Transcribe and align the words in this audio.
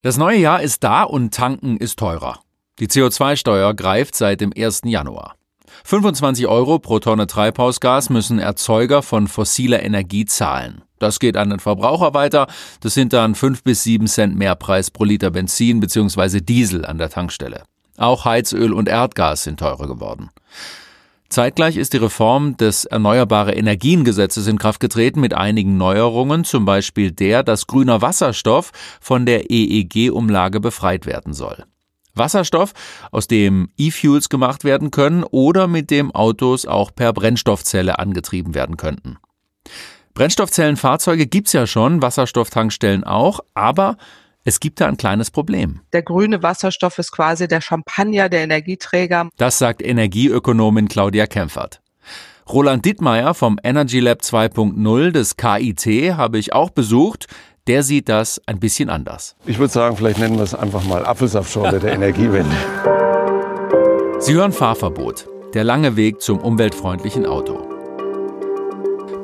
Das 0.00 0.16
neue 0.16 0.38
Jahr 0.38 0.62
ist 0.62 0.84
da 0.84 1.02
und 1.02 1.34
tanken 1.34 1.76
ist 1.76 1.98
teurer. 1.98 2.38
Die 2.78 2.86
CO2-Steuer 2.86 3.74
greift 3.74 4.14
seit 4.14 4.40
dem 4.40 4.52
1. 4.56 4.82
Januar. 4.84 5.34
25 5.82 6.46
Euro 6.46 6.78
pro 6.78 7.00
Tonne 7.00 7.26
Treibhausgas 7.26 8.08
müssen 8.08 8.38
Erzeuger 8.38 9.02
von 9.02 9.26
fossiler 9.26 9.82
Energie 9.82 10.24
zahlen. 10.24 10.82
Das 11.00 11.18
geht 11.18 11.36
an 11.36 11.50
den 11.50 11.58
Verbraucher 11.58 12.14
weiter. 12.14 12.46
Das 12.80 12.94
sind 12.94 13.12
dann 13.12 13.34
5 13.34 13.64
bis 13.64 13.82
7 13.82 14.06
Cent 14.06 14.36
Mehrpreis 14.36 14.92
pro 14.92 15.02
Liter 15.02 15.32
Benzin 15.32 15.80
bzw. 15.80 16.42
Diesel 16.42 16.84
an 16.84 16.98
der 16.98 17.10
Tankstelle. 17.10 17.64
Auch 17.96 18.24
Heizöl 18.24 18.72
und 18.72 18.88
Erdgas 18.88 19.42
sind 19.42 19.58
teurer 19.58 19.88
geworden. 19.88 20.30
Zeitgleich 21.28 21.76
ist 21.76 21.92
die 21.92 21.98
Reform 21.98 22.56
des 22.56 22.86
Erneuerbare 22.86 23.52
Energiengesetzes 23.52 24.46
in 24.46 24.58
Kraft 24.58 24.80
getreten 24.80 25.20
mit 25.20 25.34
einigen 25.34 25.76
Neuerungen, 25.76 26.44
zum 26.44 26.64
Beispiel 26.64 27.10
der, 27.10 27.42
dass 27.42 27.66
grüner 27.66 28.00
Wasserstoff 28.00 28.72
von 29.00 29.26
der 29.26 29.50
EEG-Umlage 29.50 30.60
befreit 30.60 31.04
werden 31.04 31.34
soll. 31.34 31.64
Wasserstoff, 32.14 32.72
aus 33.12 33.28
dem 33.28 33.68
E-Fuels 33.76 34.30
gemacht 34.30 34.64
werden 34.64 34.90
können 34.90 35.22
oder 35.22 35.68
mit 35.68 35.90
dem 35.90 36.10
Autos 36.12 36.66
auch 36.66 36.94
per 36.94 37.12
Brennstoffzelle 37.12 37.98
angetrieben 37.98 38.54
werden 38.54 38.76
könnten. 38.76 39.18
Brennstoffzellenfahrzeuge 40.14 41.26
gibt's 41.26 41.52
ja 41.52 41.66
schon, 41.66 42.02
Wasserstofftankstellen 42.02 43.04
auch, 43.04 43.40
aber 43.54 43.98
es 44.48 44.60
gibt 44.60 44.80
da 44.80 44.86
ein 44.86 44.96
kleines 44.96 45.30
Problem. 45.30 45.80
Der 45.92 46.02
grüne 46.02 46.42
Wasserstoff 46.42 46.98
ist 46.98 47.12
quasi 47.12 47.46
der 47.48 47.60
Champagner 47.60 48.30
der 48.30 48.44
Energieträger. 48.44 49.28
Das 49.36 49.58
sagt 49.58 49.82
Energieökonomin 49.82 50.88
Claudia 50.88 51.26
Kempfert. 51.26 51.82
Roland 52.48 52.82
Dittmeier 52.86 53.34
vom 53.34 53.60
Energy 53.62 54.00
Lab 54.00 54.20
2.0 54.22 55.10
des 55.10 55.36
KIT 55.36 56.16
habe 56.16 56.38
ich 56.38 56.54
auch 56.54 56.70
besucht. 56.70 57.26
Der 57.66 57.82
sieht 57.82 58.08
das 58.08 58.40
ein 58.46 58.58
bisschen 58.58 58.88
anders. 58.88 59.36
Ich 59.44 59.58
würde 59.58 59.70
sagen, 59.70 59.98
vielleicht 59.98 60.18
nennen 60.18 60.36
wir 60.36 60.44
es 60.44 60.54
einfach 60.54 60.82
mal 60.84 61.04
Apfelsaftschorle 61.04 61.78
der 61.78 61.92
Energiewende. 61.96 62.56
Sie 64.18 64.32
hören 64.32 64.52
Fahrverbot. 64.52 65.28
Der 65.52 65.64
lange 65.64 65.96
Weg 65.96 66.22
zum 66.22 66.38
umweltfreundlichen 66.38 67.26
Auto. 67.26 67.67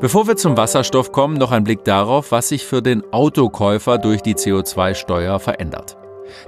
Bevor 0.00 0.26
wir 0.26 0.36
zum 0.36 0.56
Wasserstoff 0.56 1.12
kommen, 1.12 1.36
noch 1.36 1.52
ein 1.52 1.64
Blick 1.64 1.84
darauf, 1.84 2.32
was 2.32 2.48
sich 2.48 2.64
für 2.64 2.82
den 2.82 3.02
Autokäufer 3.12 3.98
durch 3.98 4.22
die 4.22 4.34
CO2-Steuer 4.34 5.38
verändert. 5.38 5.96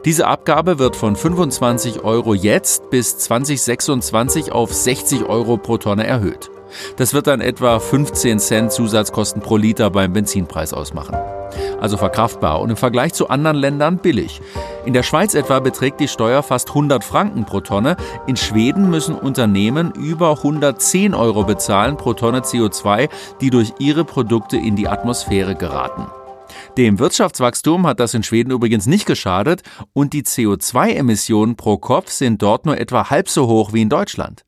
Diese 0.04 0.26
Abgabe 0.26 0.78
wird 0.78 0.96
von 0.96 1.16
25 1.16 2.02
Euro 2.02 2.34
jetzt 2.34 2.90
bis 2.90 3.18
2026 3.18 4.52
auf 4.52 4.74
60 4.74 5.24
Euro 5.24 5.56
pro 5.56 5.78
Tonne 5.78 6.06
erhöht. 6.06 6.50
Das 6.96 7.14
wird 7.14 7.26
dann 7.26 7.40
etwa 7.40 7.78
15 7.78 8.38
Cent 8.38 8.72
Zusatzkosten 8.72 9.42
pro 9.42 9.56
Liter 9.56 9.90
beim 9.90 10.12
Benzinpreis 10.12 10.72
ausmachen 10.72 11.16
also 11.80 11.96
verkraftbar 11.96 12.60
und 12.60 12.70
im 12.70 12.76
Vergleich 12.76 13.12
zu 13.12 13.28
anderen 13.28 13.56
Ländern 13.56 13.98
billig. 13.98 14.40
In 14.84 14.92
der 14.92 15.02
Schweiz 15.02 15.34
etwa 15.34 15.60
beträgt 15.60 16.00
die 16.00 16.08
Steuer 16.08 16.42
fast 16.42 16.68
100 16.68 17.04
Franken 17.04 17.44
pro 17.44 17.60
Tonne. 17.60 17.96
In 18.26 18.36
Schweden 18.36 18.90
müssen 18.90 19.14
Unternehmen 19.14 19.92
über 19.92 20.30
110 20.30 21.14
Euro 21.14 21.44
bezahlen 21.44 21.96
pro 21.96 22.14
Tonne 22.14 22.40
CO2, 22.40 23.08
die 23.40 23.50
durch 23.50 23.74
ihre 23.78 24.04
Produkte 24.04 24.56
in 24.56 24.76
die 24.76 24.88
Atmosphäre 24.88 25.54
geraten. 25.54 26.06
Dem 26.78 26.98
Wirtschaftswachstum 26.98 27.86
hat 27.86 28.00
das 28.00 28.14
in 28.14 28.22
Schweden 28.22 28.52
übrigens 28.52 28.86
nicht 28.86 29.06
geschadet 29.06 29.62
und 29.92 30.12
die 30.12 30.22
CO2-Emissionen 30.22 31.56
pro 31.56 31.76
Kopf 31.76 32.10
sind 32.10 32.40
dort 32.40 32.66
nur 32.66 32.78
etwa 32.78 33.10
halb 33.10 33.28
so 33.28 33.46
hoch 33.48 33.72
wie 33.72 33.82
in 33.82 33.88
Deutschland. 33.88 34.45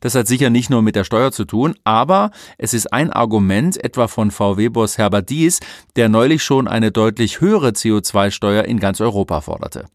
Das 0.00 0.14
hat 0.14 0.26
sicher 0.26 0.50
nicht 0.50 0.70
nur 0.70 0.82
mit 0.82 0.96
der 0.96 1.04
Steuer 1.04 1.32
zu 1.32 1.44
tun, 1.44 1.74
aber 1.84 2.30
es 2.58 2.74
ist 2.74 2.92
ein 2.92 3.10
Argument 3.10 3.82
etwa 3.82 4.08
von 4.08 4.30
VW-Boss 4.30 4.98
Herbert 4.98 5.30
Dies, 5.30 5.60
der 5.96 6.08
neulich 6.08 6.42
schon 6.42 6.68
eine 6.68 6.92
deutlich 6.92 7.40
höhere 7.40 7.70
CO2-Steuer 7.70 8.64
in 8.64 8.78
ganz 8.78 9.00
Europa 9.00 9.40
forderte. 9.40 9.86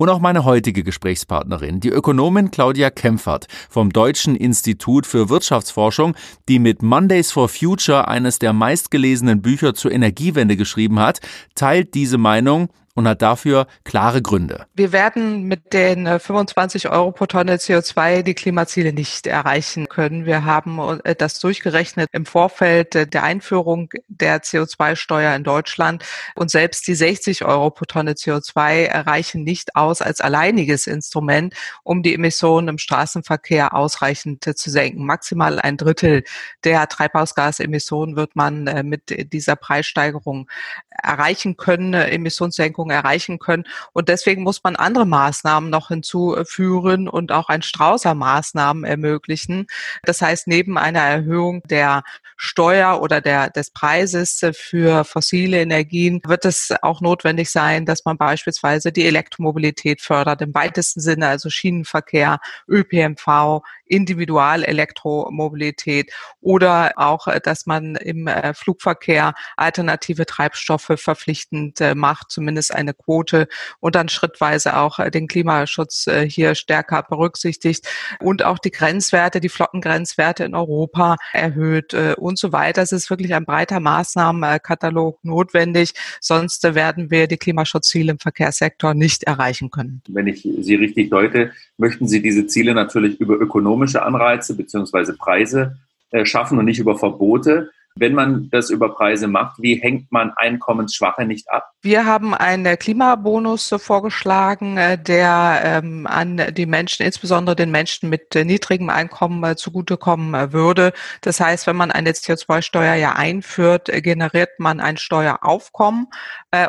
Und 0.00 0.10
auch 0.10 0.20
meine 0.20 0.44
heutige 0.44 0.84
Gesprächspartnerin, 0.84 1.80
die 1.80 1.88
Ökonomin 1.88 2.52
Claudia 2.52 2.88
Kempfert 2.88 3.48
vom 3.68 3.90
Deutschen 3.92 4.36
Institut 4.36 5.06
für 5.06 5.28
Wirtschaftsforschung, 5.28 6.14
die 6.48 6.60
mit 6.60 6.82
Mondays 6.82 7.32
for 7.32 7.48
Future 7.48 8.06
eines 8.06 8.38
der 8.38 8.52
meistgelesenen 8.52 9.42
Bücher 9.42 9.74
zur 9.74 9.90
Energiewende 9.90 10.56
geschrieben 10.56 11.00
hat, 11.00 11.20
teilt 11.56 11.94
diese 11.94 12.16
Meinung 12.16 12.68
und 12.98 13.06
hat 13.06 13.22
dafür 13.22 13.68
klare 13.84 14.22
Gründe. 14.22 14.66
Wir 14.74 14.90
werden 14.90 15.44
mit 15.44 15.72
den 15.72 16.18
25 16.18 16.86
äh, 16.86 16.88
Euro 16.88 17.12
pro 17.12 17.26
Tonne 17.26 17.54
CO2 17.54 18.22
die 18.22 18.34
Klimaziele 18.34 18.92
nicht 18.92 19.28
erreichen 19.28 19.88
können. 19.88 20.26
Wir 20.26 20.44
haben 20.44 20.80
äh, 21.04 21.14
das 21.14 21.38
durchgerechnet 21.38 22.08
im 22.10 22.26
Vorfeld 22.26 22.96
äh, 22.96 23.06
der 23.06 23.22
Einführung 23.22 23.90
der 24.08 24.42
CO2-Steuer 24.42 25.32
in 25.36 25.44
Deutschland 25.44 26.04
und 26.34 26.50
selbst 26.50 26.88
die 26.88 26.96
60 26.96 27.44
Euro 27.44 27.70
pro 27.70 27.84
Tonne 27.84 28.14
CO2 28.14 29.06
reichen 29.06 29.44
nicht 29.44 29.76
aus 29.76 30.02
als 30.02 30.20
alleiniges 30.20 30.88
Instrument, 30.88 31.54
um 31.84 32.02
die 32.02 32.14
Emissionen 32.14 32.66
im 32.66 32.78
Straßenverkehr 32.78 33.74
ausreichend 33.74 34.42
zu 34.42 34.70
senken. 34.70 35.06
Maximal 35.06 35.60
ein 35.60 35.76
Drittel 35.76 36.24
der 36.64 36.88
Treibhausgasemissionen 36.88 38.16
wird 38.16 38.34
man 38.34 38.64
mit 38.82 39.32
dieser 39.32 39.54
Preissteigerung 39.54 40.48
erreichen 40.90 41.56
können, 41.56 41.94
Emissionssenkung 41.94 42.87
Wirkung 42.88 42.90
erreichen 42.90 43.38
können. 43.38 43.64
Und 43.92 44.08
deswegen 44.08 44.42
muss 44.42 44.62
man 44.64 44.76
andere 44.76 45.06
Maßnahmen 45.06 45.70
noch 45.70 45.88
hinzuführen 45.88 47.08
und 47.08 47.32
auch 47.32 47.48
ein 47.48 47.62
Strauß 47.62 47.98
Maßnahmen 48.14 48.84
ermöglichen. 48.84 49.66
Das 50.04 50.22
heißt, 50.22 50.46
neben 50.46 50.78
einer 50.78 51.00
Erhöhung 51.00 51.62
der 51.68 52.04
Steuer 52.36 53.02
oder 53.02 53.20
der, 53.20 53.50
des 53.50 53.70
Preises 53.70 54.40
für 54.52 55.04
fossile 55.04 55.60
Energien 55.60 56.20
wird 56.24 56.44
es 56.44 56.72
auch 56.82 57.00
notwendig 57.00 57.50
sein, 57.50 57.84
dass 57.84 58.04
man 58.04 58.16
beispielsweise 58.16 58.92
die 58.92 59.06
Elektromobilität 59.06 60.00
fördert 60.00 60.42
im 60.42 60.54
weitesten 60.54 61.00
Sinne, 61.00 61.26
also 61.26 61.50
Schienenverkehr, 61.50 62.38
ÖPNV, 62.68 63.62
Individual-Elektromobilität 63.88 66.12
oder 66.40 66.92
auch, 66.96 67.26
äh, 67.26 67.40
dass 67.42 67.66
man 67.66 67.96
im 67.96 68.26
äh, 68.26 68.54
Flugverkehr 68.54 69.34
alternative 69.56 70.26
Treibstoffe 70.26 70.92
verpflichtend 70.96 71.80
äh, 71.80 71.94
macht, 71.94 72.30
zumindest 72.30 72.74
eine 72.74 72.94
Quote 72.94 73.48
und 73.80 73.94
dann 73.94 74.08
schrittweise 74.08 74.76
auch 74.76 74.98
den 75.10 75.28
Klimaschutz 75.28 76.06
hier 76.26 76.54
stärker 76.54 77.02
berücksichtigt 77.02 77.88
und 78.20 78.44
auch 78.44 78.58
die 78.58 78.70
Grenzwerte, 78.70 79.40
die 79.40 79.48
Flottengrenzwerte 79.48 80.44
in 80.44 80.54
Europa 80.54 81.16
erhöht 81.32 81.94
und 81.94 82.38
so 82.38 82.52
weiter. 82.52 82.82
Es 82.82 82.92
ist 82.92 83.10
wirklich 83.10 83.34
ein 83.34 83.44
breiter 83.44 83.80
Maßnahmenkatalog 83.80 85.24
notwendig, 85.24 85.94
sonst 86.20 86.62
werden 86.74 87.10
wir 87.10 87.26
die 87.26 87.36
Klimaschutzziele 87.36 88.12
im 88.12 88.18
Verkehrssektor 88.18 88.94
nicht 88.94 89.24
erreichen 89.24 89.70
können. 89.70 90.02
Wenn 90.08 90.26
ich 90.26 90.42
Sie 90.42 90.74
richtig 90.74 91.10
deute, 91.10 91.52
möchten 91.76 92.08
Sie 92.08 92.22
diese 92.22 92.46
Ziele 92.46 92.74
natürlich 92.74 93.20
über 93.20 93.34
ökonomische 93.34 93.77
Anreize 94.02 94.56
beziehungsweise 94.56 95.16
Preise 95.16 95.76
äh, 96.10 96.24
schaffen 96.24 96.58
und 96.58 96.64
nicht 96.64 96.78
über 96.78 96.98
Verbote 96.98 97.70
wenn 97.98 98.14
man 98.14 98.48
das 98.50 98.70
über 98.70 98.94
Preise 98.94 99.28
macht, 99.28 99.60
wie 99.60 99.76
hängt 99.76 100.10
man 100.10 100.32
Einkommensschwache 100.36 101.24
nicht 101.24 101.50
ab? 101.50 101.72
Wir 101.80 102.06
haben 102.06 102.34
einen 102.34 102.76
Klimabonus 102.78 103.74
vorgeschlagen, 103.78 104.76
äh, 104.76 104.98
der 105.00 105.60
ähm, 105.62 106.06
an 106.06 106.42
die 106.52 106.66
Menschen, 106.66 107.04
insbesondere 107.04 107.54
den 107.54 107.70
Menschen 107.70 108.08
mit 108.08 108.34
niedrigem 108.34 108.90
Einkommen 108.90 109.44
äh, 109.44 109.56
zugutekommen 109.56 110.34
äh, 110.34 110.52
würde. 110.52 110.92
Das 111.20 111.40
heißt, 111.40 111.66
wenn 111.66 111.76
man 111.76 111.90
eine 111.90 112.10
CO2-Steuer 112.10 112.94
ja 112.94 113.12
einführt, 113.12 113.90
generiert 114.02 114.58
man 114.58 114.80
ein 114.80 114.96
Steueraufkommen 114.96 116.08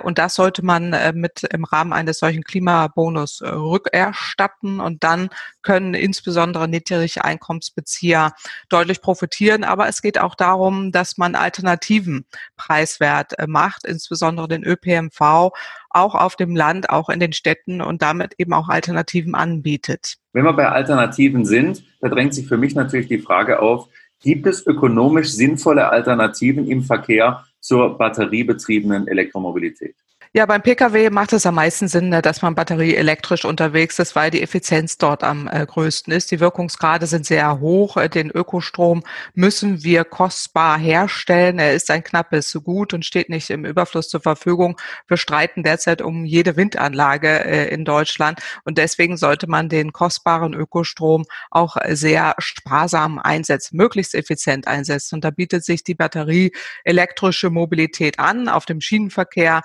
und 0.04 0.18
das 0.18 0.36
sollte 0.36 0.64
man 0.64 0.96
mit 1.14 1.44
im 1.44 1.64
Rahmen 1.64 1.94
eines 1.94 2.20
solchen 2.20 2.44
Klimabonus 2.44 3.42
rückerstatten 3.42 4.80
und 4.80 5.04
dann 5.04 5.30
können 5.62 5.94
insbesondere 5.94 6.68
niedrige 6.68 7.24
Einkommensbezieher 7.24 8.34
deutlich 8.70 9.02
profitieren. 9.02 9.64
Aber 9.64 9.88
es 9.88 10.02
geht 10.02 10.20
auch 10.20 10.36
darum, 10.36 10.92
dass 10.92 11.18
man 11.20 11.36
Alternativen 11.36 12.26
preiswert 12.58 13.38
äh, 13.38 13.46
macht, 13.46 13.86
insbesondere 13.86 14.48
den 14.48 14.64
ÖPMV, 14.64 15.52
auch 15.92 16.16
auf 16.16 16.36
dem 16.36 16.56
Land, 16.56 16.90
auch 16.90 17.10
in 17.10 17.20
den 17.20 17.34
Städten 17.34 17.82
und 17.82 18.02
damit 18.02 18.34
eben 18.40 18.54
auch 18.54 18.70
Alternativen 18.70 19.36
anbietet. 19.36 20.16
Wenn 20.34 20.46
wir 20.46 20.54
bei 20.54 20.70
Alternativen 20.70 21.46
sind, 21.46 21.84
da 22.02 22.10
drängt 22.10 22.34
sich 22.34 22.48
für 22.48 22.58
mich 22.58 22.74
natürlich 22.74 23.08
die 23.08 23.20
Frage 23.20 23.62
auf, 23.62 23.88
gibt 24.20 24.48
es 24.48 24.66
ökonomisch 24.66 25.30
sinnvolle 25.30 25.90
Alternativen 25.90 26.68
im 26.68 26.84
Verkehr 26.84 27.46
zur 27.60 27.98
batteriebetriebenen 27.98 29.08
Elektromobilität? 29.08 29.96
Ja, 30.32 30.46
beim 30.46 30.62
Pkw 30.62 31.10
macht 31.10 31.34
es 31.34 31.48
am 31.48 31.56
meisten 31.56 31.88
Sinn, 31.88 32.10
ne, 32.10 32.22
dass 32.22 32.44
man 32.44 32.54
batterieelektrisch 32.54 33.46
unterwegs 33.46 33.98
ist, 33.98 34.16
weil 34.16 34.30
die 34.30 34.44
Effizienz 34.44 35.00
dort 35.00 35.24
am 35.24 35.48
äh, 35.48 35.66
größten 35.66 36.14
ist. 36.14 36.30
Die 36.30 36.40
Wirkungsgrade 36.40 37.08
sind 37.08 37.26
sehr 37.26 37.60
hoch. 37.60 37.98
Äh, 37.98 38.10
den 38.10 38.30
Ökostrom 38.30 39.02
müssen 39.34 39.84
wir 39.84 40.04
kostbar 40.04 40.78
herstellen. 40.78 41.58
Er 41.58 41.74
ist 41.74 41.90
ein 41.90 42.04
knappes 42.04 42.54
Gut 42.64 42.94
und 42.94 43.06
steht 43.06 43.30
nicht 43.30 43.50
im 43.50 43.66
Überfluss 43.66 44.08
zur 44.08 44.22
Verfügung. 44.22 44.80
Wir 45.08 45.18
streiten 45.18 45.64
derzeit 45.64 46.00
um 46.00 46.26
jede 46.26 46.56
Windanlage 46.56 47.46
äh, 47.46 47.74
in 47.74 47.84
Deutschland 47.84 48.40
und 48.66 48.78
deswegen 48.78 49.18
sollte 49.18 49.50
man 49.50 49.68
den 49.68 49.94
kostbaren 49.94 50.54
Ökostrom 50.54 51.26
auch 51.50 51.76
sehr 51.88 52.36
sparsam 52.38 53.18
einsetzen, 53.18 53.78
möglichst 53.78 54.14
effizient 54.14 54.68
einsetzen. 54.68 55.16
Und 55.16 55.24
da 55.24 55.32
bietet 55.32 55.66
sich 55.66 55.84
die 55.84 55.96
batterieelektrische 55.96 57.50
Mobilität 57.50 58.20
an 58.20 58.48
auf 58.48 58.68
dem 58.68 58.80
Schienenverkehr 58.80 59.64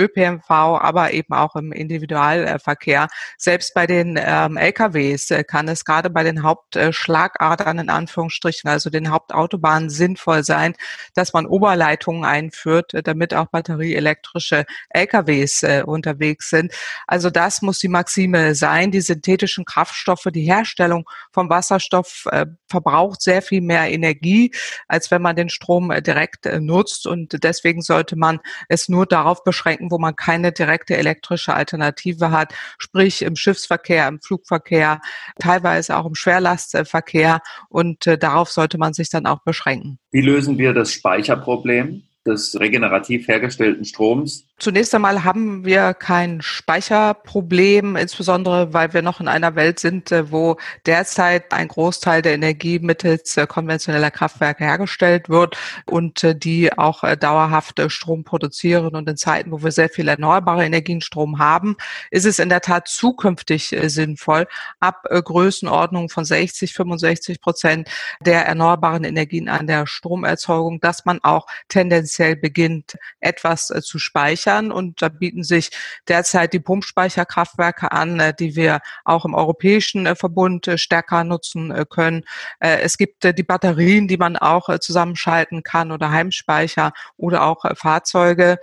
ÖPNV, 0.00 0.50
aber 0.50 1.12
eben 1.12 1.34
auch 1.34 1.56
im 1.56 1.72
Individualverkehr. 1.72 3.08
Selbst 3.36 3.74
bei 3.74 3.86
den 3.86 4.18
ähm, 4.20 4.56
LKWs 4.56 5.30
äh, 5.30 5.44
kann 5.44 5.68
es 5.68 5.84
gerade 5.84 6.10
bei 6.10 6.22
den 6.22 6.42
Hauptschlagadern 6.42 7.78
in 7.78 7.90
Anführungsstrichen, 7.90 8.70
also 8.70 8.90
den 8.90 9.10
Hauptautobahnen 9.10 9.90
sinnvoll 9.90 10.44
sein, 10.44 10.74
dass 11.14 11.32
man 11.32 11.46
Oberleitungen 11.46 12.24
einführt, 12.24 12.94
äh, 12.94 13.02
damit 13.02 13.34
auch 13.34 13.46
batterieelektrische 13.46 14.64
LKWs 14.90 15.62
äh, 15.62 15.82
unterwegs 15.84 16.50
sind. 16.50 16.72
Also 17.06 17.30
das 17.30 17.62
muss 17.62 17.78
die 17.78 17.88
Maxime 17.88 18.54
sein. 18.54 18.90
Die 18.90 19.00
synthetischen 19.00 19.64
Kraftstoffe, 19.64 20.28
die 20.32 20.44
Herstellung 20.44 21.08
von 21.32 21.50
Wasserstoff 21.50 22.26
äh, 22.30 22.46
verbraucht 22.68 23.20
sehr 23.20 23.42
viel 23.42 23.60
mehr 23.60 23.90
Energie, 23.90 24.52
als 24.88 25.10
wenn 25.10 25.22
man 25.22 25.36
den 25.36 25.48
Strom 25.48 25.90
äh, 25.90 26.00
direkt 26.00 26.46
nutzt. 26.60 27.06
Und 27.06 27.42
deswegen 27.42 27.82
sollte 27.82 28.16
man 28.16 28.40
es 28.68 28.88
nur 28.88 29.06
darauf 29.06 29.44
beschränken, 29.44 29.89
wo 29.90 29.98
man 29.98 30.16
keine 30.16 30.52
direkte 30.52 30.96
elektrische 30.96 31.54
Alternative 31.54 32.30
hat, 32.30 32.54
sprich 32.78 33.22
im 33.22 33.36
Schiffsverkehr, 33.36 34.08
im 34.08 34.20
Flugverkehr, 34.20 35.00
teilweise 35.38 35.96
auch 35.96 36.06
im 36.06 36.14
Schwerlastverkehr. 36.14 37.40
Und 37.68 38.06
äh, 38.06 38.18
darauf 38.18 38.50
sollte 38.50 38.78
man 38.78 38.92
sich 38.92 39.10
dann 39.10 39.26
auch 39.26 39.42
beschränken. 39.42 39.98
Wie 40.10 40.22
lösen 40.22 40.58
wir 40.58 40.72
das 40.72 40.92
Speicherproblem? 40.92 42.04
des 42.26 42.58
regenerativ 42.60 43.28
hergestellten 43.28 43.84
Stroms 43.84 44.46
Zunächst 44.60 44.94
einmal 44.94 45.24
haben 45.24 45.64
wir 45.64 45.94
kein 45.94 46.42
Speicherproblem, 46.42 47.96
insbesondere 47.96 48.74
weil 48.74 48.92
wir 48.92 49.00
noch 49.00 49.18
in 49.18 49.26
einer 49.26 49.54
Welt 49.54 49.78
sind, 49.78 50.12
äh, 50.12 50.30
wo 50.30 50.58
derzeit 50.84 51.54
ein 51.54 51.66
Großteil 51.66 52.20
der 52.20 52.34
Energie 52.34 52.78
mittels 52.78 53.38
äh, 53.38 53.46
konventioneller 53.46 54.10
Kraftwerke 54.10 54.64
hergestellt 54.64 55.30
wird 55.30 55.56
und 55.86 56.22
äh, 56.24 56.36
die 56.36 56.76
auch 56.76 57.00
dauerhaft 57.16 57.80
Strom 57.90 58.22
produzieren. 58.22 58.94
Und 58.94 59.08
in 59.08 59.16
Zeiten, 59.16 59.50
wo 59.50 59.62
wir 59.62 59.72
sehr 59.72 59.88
viel 59.88 60.08
erneuerbare 60.08 60.66
Energienstrom 60.66 61.38
haben, 61.38 61.78
ist 62.10 62.26
es 62.26 62.38
in 62.38 62.50
der 62.50 62.60
Tat 62.60 62.86
zukünftig 62.86 63.74
sinnvoll, 63.84 64.46
ab 64.78 65.04
Größenordnung 65.08 66.10
von 66.10 66.26
60, 66.26 66.74
65 66.74 67.40
Prozent 67.40 67.88
der 68.20 68.44
erneuerbaren 68.44 69.04
Energien 69.04 69.48
an 69.48 69.66
der 69.66 69.86
Stromerzeugung, 69.86 70.80
dass 70.80 71.06
man 71.06 71.18
auch 71.22 71.46
tendenziell 71.68 72.36
beginnt, 72.36 72.98
etwas 73.20 73.68
zu 73.68 73.98
speichern 73.98 74.49
speichern. 74.50 74.72
Und 74.72 75.02
da 75.02 75.08
bieten 75.08 75.44
sich 75.44 75.70
derzeit 76.08 76.52
die 76.52 76.60
Pumpspeicherkraftwerke 76.60 77.92
an, 77.92 78.20
äh, 78.20 78.34
die 78.38 78.56
wir 78.56 78.80
auch 79.04 79.24
im 79.24 79.34
europäischen 79.34 80.06
äh, 80.06 80.14
Verbund 80.14 80.68
äh, 80.68 80.78
stärker 80.78 81.24
nutzen 81.24 81.72
können. 81.90 82.24
Es 82.58 82.98
gibt 82.98 83.24
die 83.24 83.42
Batterien, 83.42 84.08
die 84.08 84.16
man 84.16 84.36
auch 84.36 84.78
zusammenschalten 84.78 85.62
kann 85.62 85.92
oder 85.92 86.10
Heimspeicher 86.10 86.92
oder 87.16 87.44
auch 87.44 87.64
Fahrzeuge 87.76 88.58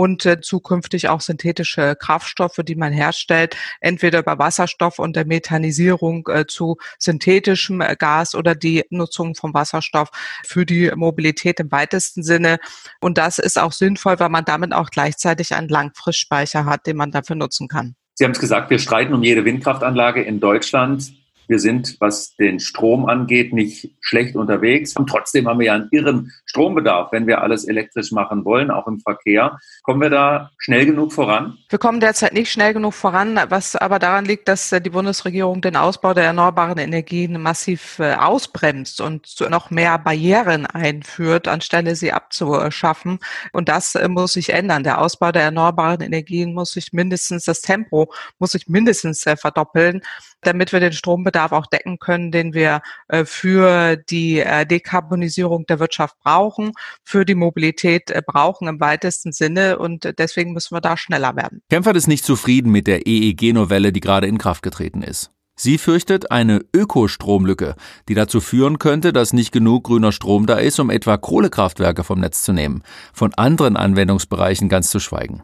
und 0.00 0.24
äh, 0.24 0.40
zukünftig 0.40 1.10
auch 1.10 1.20
synthetische 1.20 1.94
Kraftstoffe, 1.94 2.60
die 2.64 2.74
man 2.74 2.90
herstellt, 2.90 3.54
entweder 3.80 4.20
über 4.20 4.38
Wasserstoff 4.38 4.98
und 4.98 5.14
der 5.14 5.26
Methanisierung 5.26 6.26
äh, 6.28 6.46
zu 6.46 6.78
synthetischem 6.98 7.82
äh, 7.82 7.96
Gas 7.98 8.34
oder 8.34 8.54
die 8.54 8.82
Nutzung 8.88 9.34
von 9.34 9.52
Wasserstoff 9.52 10.08
für 10.42 10.64
die 10.64 10.90
Mobilität 10.96 11.60
im 11.60 11.70
weitesten 11.70 12.22
Sinne. 12.22 12.60
Und 13.02 13.18
das 13.18 13.38
ist 13.38 13.58
auch 13.58 13.72
sinnvoll, 13.72 14.18
weil 14.18 14.30
man 14.30 14.46
damit 14.46 14.72
auch 14.72 14.88
gleichzeitig 14.88 15.54
einen 15.54 15.68
Langfristspeicher 15.68 16.64
hat, 16.64 16.86
den 16.86 16.96
man 16.96 17.10
dafür 17.10 17.36
nutzen 17.36 17.68
kann. 17.68 17.94
Sie 18.14 18.24
haben 18.24 18.32
es 18.32 18.40
gesagt, 18.40 18.70
wir 18.70 18.78
streiten 18.78 19.12
um 19.12 19.22
jede 19.22 19.44
Windkraftanlage 19.44 20.22
in 20.22 20.40
Deutschland. 20.40 21.12
Wir 21.50 21.58
sind, 21.58 21.96
was 21.98 22.36
den 22.36 22.60
Strom 22.60 23.06
angeht, 23.06 23.52
nicht 23.52 23.90
schlecht 24.00 24.36
unterwegs. 24.36 24.94
Und 24.94 25.08
trotzdem 25.08 25.48
haben 25.48 25.58
wir 25.58 25.66
ja 25.66 25.74
einen 25.74 25.88
irren 25.90 26.30
Strombedarf, 26.46 27.10
wenn 27.10 27.26
wir 27.26 27.42
alles 27.42 27.64
elektrisch 27.64 28.12
machen 28.12 28.44
wollen, 28.44 28.70
auch 28.70 28.86
im 28.86 29.00
Verkehr. 29.00 29.58
Kommen 29.82 30.00
wir 30.00 30.10
da 30.10 30.52
schnell 30.58 30.86
genug 30.86 31.12
voran? 31.12 31.58
Wir 31.68 31.80
kommen 31.80 31.98
derzeit 31.98 32.34
nicht 32.34 32.52
schnell 32.52 32.72
genug 32.72 32.94
voran, 32.94 33.36
was 33.48 33.74
aber 33.74 33.98
daran 33.98 34.26
liegt, 34.26 34.46
dass 34.46 34.70
äh, 34.70 34.80
die 34.80 34.90
Bundesregierung 34.90 35.60
den 35.60 35.74
Ausbau 35.74 36.14
der 36.14 36.26
erneuerbaren 36.26 36.78
Energien 36.78 37.42
massiv 37.42 37.98
äh, 37.98 38.14
ausbremst 38.14 39.00
und 39.00 39.26
noch 39.50 39.70
mehr 39.70 39.98
Barrieren 39.98 40.66
einführt, 40.66 41.48
anstelle 41.48 41.96
sie 41.96 42.12
abzuschaffen. 42.12 43.18
Und 43.52 43.68
das 43.68 43.96
äh, 43.96 44.06
muss 44.06 44.34
sich 44.34 44.50
ändern. 44.50 44.84
Der 44.84 45.00
Ausbau 45.00 45.32
der 45.32 45.42
erneuerbaren 45.42 46.00
Energien 46.00 46.54
muss 46.54 46.70
sich 46.70 46.92
mindestens, 46.92 47.42
das 47.44 47.60
Tempo 47.60 48.12
muss 48.38 48.52
sich 48.52 48.68
mindestens 48.68 49.24
verdoppeln, 49.36 50.00
damit 50.42 50.72
wir 50.72 50.80
den 50.80 50.92
Strombedarf 50.92 51.40
Bedarf 51.40 51.52
auch 51.52 51.66
decken 51.66 51.98
können, 51.98 52.30
den 52.30 52.54
wir 52.54 52.82
äh, 53.08 53.24
für 53.24 53.96
die 53.96 54.40
äh, 54.40 54.66
Dekarbonisierung 54.66 55.66
der 55.66 55.78
Wirtschaft 55.78 56.16
brauchen, 56.22 56.72
für 57.04 57.24
die 57.24 57.34
Mobilität 57.34 58.10
äh, 58.10 58.22
brauchen 58.24 58.68
im 58.68 58.80
weitesten 58.80 59.32
Sinne. 59.32 59.78
Und 59.78 60.14
deswegen 60.18 60.52
müssen 60.52 60.74
wir 60.74 60.80
da 60.80 60.96
schneller 60.96 61.36
werden. 61.36 61.62
Kempfert 61.70 61.96
ist 61.96 62.08
nicht 62.08 62.24
zufrieden 62.24 62.72
mit 62.72 62.86
der 62.86 63.06
EEG-Novelle, 63.06 63.92
die 63.92 64.00
gerade 64.00 64.26
in 64.26 64.38
Kraft 64.38 64.62
getreten 64.62 65.02
ist. 65.02 65.30
Sie 65.56 65.76
fürchtet 65.76 66.30
eine 66.30 66.64
Ökostromlücke, 66.74 67.76
die 68.08 68.14
dazu 68.14 68.40
führen 68.40 68.78
könnte, 68.78 69.12
dass 69.12 69.34
nicht 69.34 69.52
genug 69.52 69.84
grüner 69.84 70.10
Strom 70.10 70.46
da 70.46 70.56
ist, 70.56 70.80
um 70.80 70.88
etwa 70.88 71.18
Kohlekraftwerke 71.18 72.02
vom 72.02 72.18
Netz 72.18 72.42
zu 72.42 72.52
nehmen, 72.52 72.82
von 73.12 73.34
anderen 73.34 73.76
Anwendungsbereichen 73.76 74.70
ganz 74.70 74.90
zu 74.90 75.00
schweigen. 75.00 75.42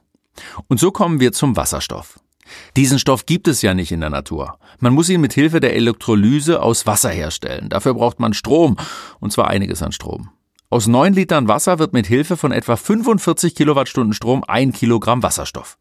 Und 0.68 0.80
so 0.80 0.90
kommen 0.90 1.20
wir 1.20 1.32
zum 1.32 1.56
Wasserstoff. 1.56 2.18
Diesen 2.76 2.98
Stoff 2.98 3.26
gibt 3.26 3.48
es 3.48 3.62
ja 3.62 3.74
nicht 3.74 3.92
in 3.92 4.00
der 4.00 4.10
Natur. 4.10 4.58
Man 4.80 4.94
muss 4.94 5.08
ihn 5.08 5.20
mit 5.20 5.32
Hilfe 5.32 5.60
der 5.60 5.74
Elektrolyse 5.74 6.62
aus 6.62 6.86
Wasser 6.86 7.10
herstellen. 7.10 7.68
Dafür 7.68 7.94
braucht 7.94 8.20
man 8.20 8.34
Strom, 8.34 8.76
und 9.20 9.32
zwar 9.32 9.48
einiges 9.48 9.82
an 9.82 9.92
Strom. 9.92 10.30
Aus 10.68 10.86
9 10.86 11.14
Litern 11.14 11.48
Wasser 11.48 11.78
wird 11.78 11.92
mit 11.92 12.06
Hilfe 12.06 12.36
von 12.36 12.52
etwa 12.52 12.76
45 12.76 13.54
Kilowattstunden 13.54 14.14
Strom 14.14 14.42
ein 14.46 14.72
Kilogramm 14.72 15.22
Wasserstoff. 15.22 15.78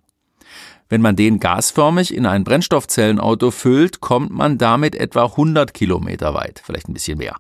Wenn 0.88 1.02
man 1.02 1.16
den 1.16 1.40
gasförmig 1.40 2.14
in 2.14 2.28
ein 2.28 2.44
Brennstoffzellenauto 2.44 3.50
füllt, 3.50 4.02
kommt 4.02 4.32
man 4.32 4.60
damit 4.60 4.96
etwa 4.96 5.26
100 5.26 5.74
Kilometer 5.74 6.36
weit, 6.36 6.62
vielleicht 6.64 6.88
ein 6.88 6.94
bisschen 6.94 7.18
mehr. 7.18 7.36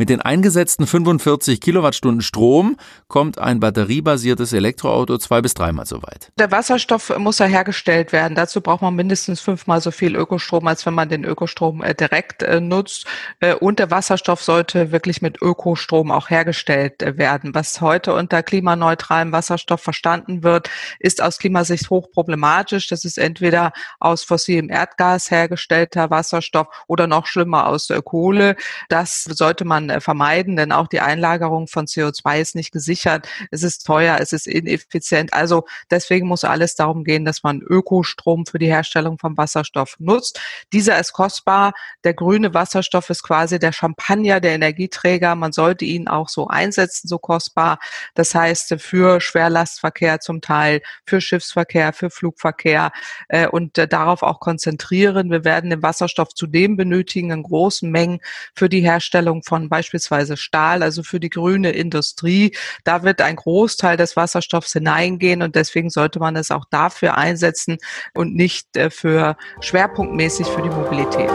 Mit 0.00 0.10
den 0.10 0.20
eingesetzten 0.20 0.86
45 0.86 1.60
Kilowattstunden 1.60 2.22
Strom 2.22 2.76
kommt 3.08 3.38
ein 3.38 3.58
batteriebasiertes 3.58 4.52
Elektroauto 4.52 5.18
zwei 5.18 5.42
bis 5.42 5.54
dreimal 5.54 5.86
so 5.86 6.04
weit. 6.04 6.30
Der 6.38 6.52
Wasserstoff 6.52 7.18
muss 7.18 7.40
ja 7.40 7.46
hergestellt 7.46 8.12
werden. 8.12 8.36
Dazu 8.36 8.60
braucht 8.60 8.80
man 8.80 8.94
mindestens 8.94 9.40
fünfmal 9.40 9.80
so 9.80 9.90
viel 9.90 10.14
Ökostrom, 10.14 10.68
als 10.68 10.86
wenn 10.86 10.94
man 10.94 11.08
den 11.08 11.24
Ökostrom 11.24 11.82
äh, 11.82 11.96
direkt 11.96 12.44
äh, 12.44 12.60
nutzt. 12.60 13.06
Äh, 13.40 13.54
und 13.54 13.80
der 13.80 13.90
Wasserstoff 13.90 14.40
sollte 14.40 14.92
wirklich 14.92 15.20
mit 15.20 15.42
Ökostrom 15.42 16.12
auch 16.12 16.30
hergestellt 16.30 17.02
werden. 17.18 17.52
Was 17.56 17.80
heute 17.80 18.14
unter 18.14 18.44
klimaneutralem 18.44 19.32
Wasserstoff 19.32 19.82
verstanden 19.82 20.44
wird, 20.44 20.70
ist 21.00 21.20
aus 21.20 21.40
Klimasicht 21.40 21.90
hochproblematisch. 21.90 22.86
Das 22.86 23.04
ist 23.04 23.18
entweder 23.18 23.72
aus 23.98 24.22
fossilem 24.22 24.70
Erdgas 24.70 25.32
hergestellter 25.32 26.08
Wasserstoff 26.08 26.68
oder 26.86 27.08
noch 27.08 27.26
schlimmer 27.26 27.66
aus 27.66 27.88
Kohle. 28.04 28.54
Das 28.88 29.24
sollte 29.24 29.64
man 29.64 29.87
äh, 29.90 30.00
vermeiden, 30.00 30.56
denn 30.56 30.72
auch 30.72 30.88
die 30.88 31.00
Einlagerung 31.00 31.68
von 31.68 31.86
CO2 31.86 32.40
ist 32.40 32.54
nicht 32.54 32.72
gesichert. 32.72 33.28
Es 33.50 33.62
ist 33.62 33.86
teuer, 33.86 34.18
es 34.20 34.32
ist 34.32 34.46
ineffizient. 34.46 35.32
Also 35.32 35.64
deswegen 35.90 36.26
muss 36.26 36.44
alles 36.44 36.74
darum 36.74 37.04
gehen, 37.04 37.24
dass 37.24 37.42
man 37.42 37.60
Ökostrom 37.60 38.46
für 38.46 38.58
die 38.58 38.66
Herstellung 38.66 39.18
von 39.18 39.36
Wasserstoff 39.36 39.96
nutzt. 39.98 40.40
Dieser 40.72 40.98
ist 40.98 41.12
kostbar. 41.12 41.72
Der 42.04 42.14
grüne 42.14 42.54
Wasserstoff 42.54 43.10
ist 43.10 43.22
quasi 43.22 43.58
der 43.58 43.72
Champagner 43.72 44.40
der 44.40 44.52
Energieträger. 44.52 45.34
Man 45.34 45.52
sollte 45.52 45.84
ihn 45.84 46.08
auch 46.08 46.28
so 46.28 46.48
einsetzen, 46.48 47.08
so 47.08 47.18
kostbar. 47.18 47.78
Das 48.14 48.34
heißt, 48.34 48.76
für 48.78 49.20
Schwerlastverkehr 49.20 50.20
zum 50.20 50.40
Teil, 50.40 50.82
für 51.06 51.20
Schiffsverkehr, 51.20 51.92
für 51.92 52.10
Flugverkehr 52.10 52.92
äh, 53.28 53.46
und 53.46 53.78
äh, 53.78 53.88
darauf 53.88 54.22
auch 54.22 54.40
konzentrieren. 54.40 55.30
Wir 55.30 55.44
werden 55.44 55.70
den 55.70 55.82
Wasserstoff 55.82 56.34
zudem 56.34 56.76
benötigen 56.76 57.30
in 57.30 57.42
großen 57.42 57.90
Mengen 57.90 58.20
für 58.54 58.68
die 58.68 58.80
Herstellung 58.80 59.42
von 59.42 59.70
beispielsweise 59.78 60.36
Stahl, 60.36 60.82
also 60.82 61.04
für 61.04 61.20
die 61.20 61.30
grüne 61.30 61.70
Industrie. 61.70 62.56
Da 62.82 63.04
wird 63.04 63.20
ein 63.20 63.36
Großteil 63.36 63.96
des 63.96 64.16
Wasserstoffs 64.16 64.72
hineingehen 64.72 65.40
und 65.40 65.54
deswegen 65.54 65.88
sollte 65.88 66.18
man 66.18 66.34
es 66.34 66.50
auch 66.50 66.64
dafür 66.68 67.16
einsetzen 67.16 67.78
und 68.12 68.34
nicht 68.34 68.76
äh, 68.76 68.90
für 68.90 69.36
schwerpunktmäßig 69.60 70.48
für 70.48 70.62
die 70.62 70.68
Mobilität. 70.68 71.30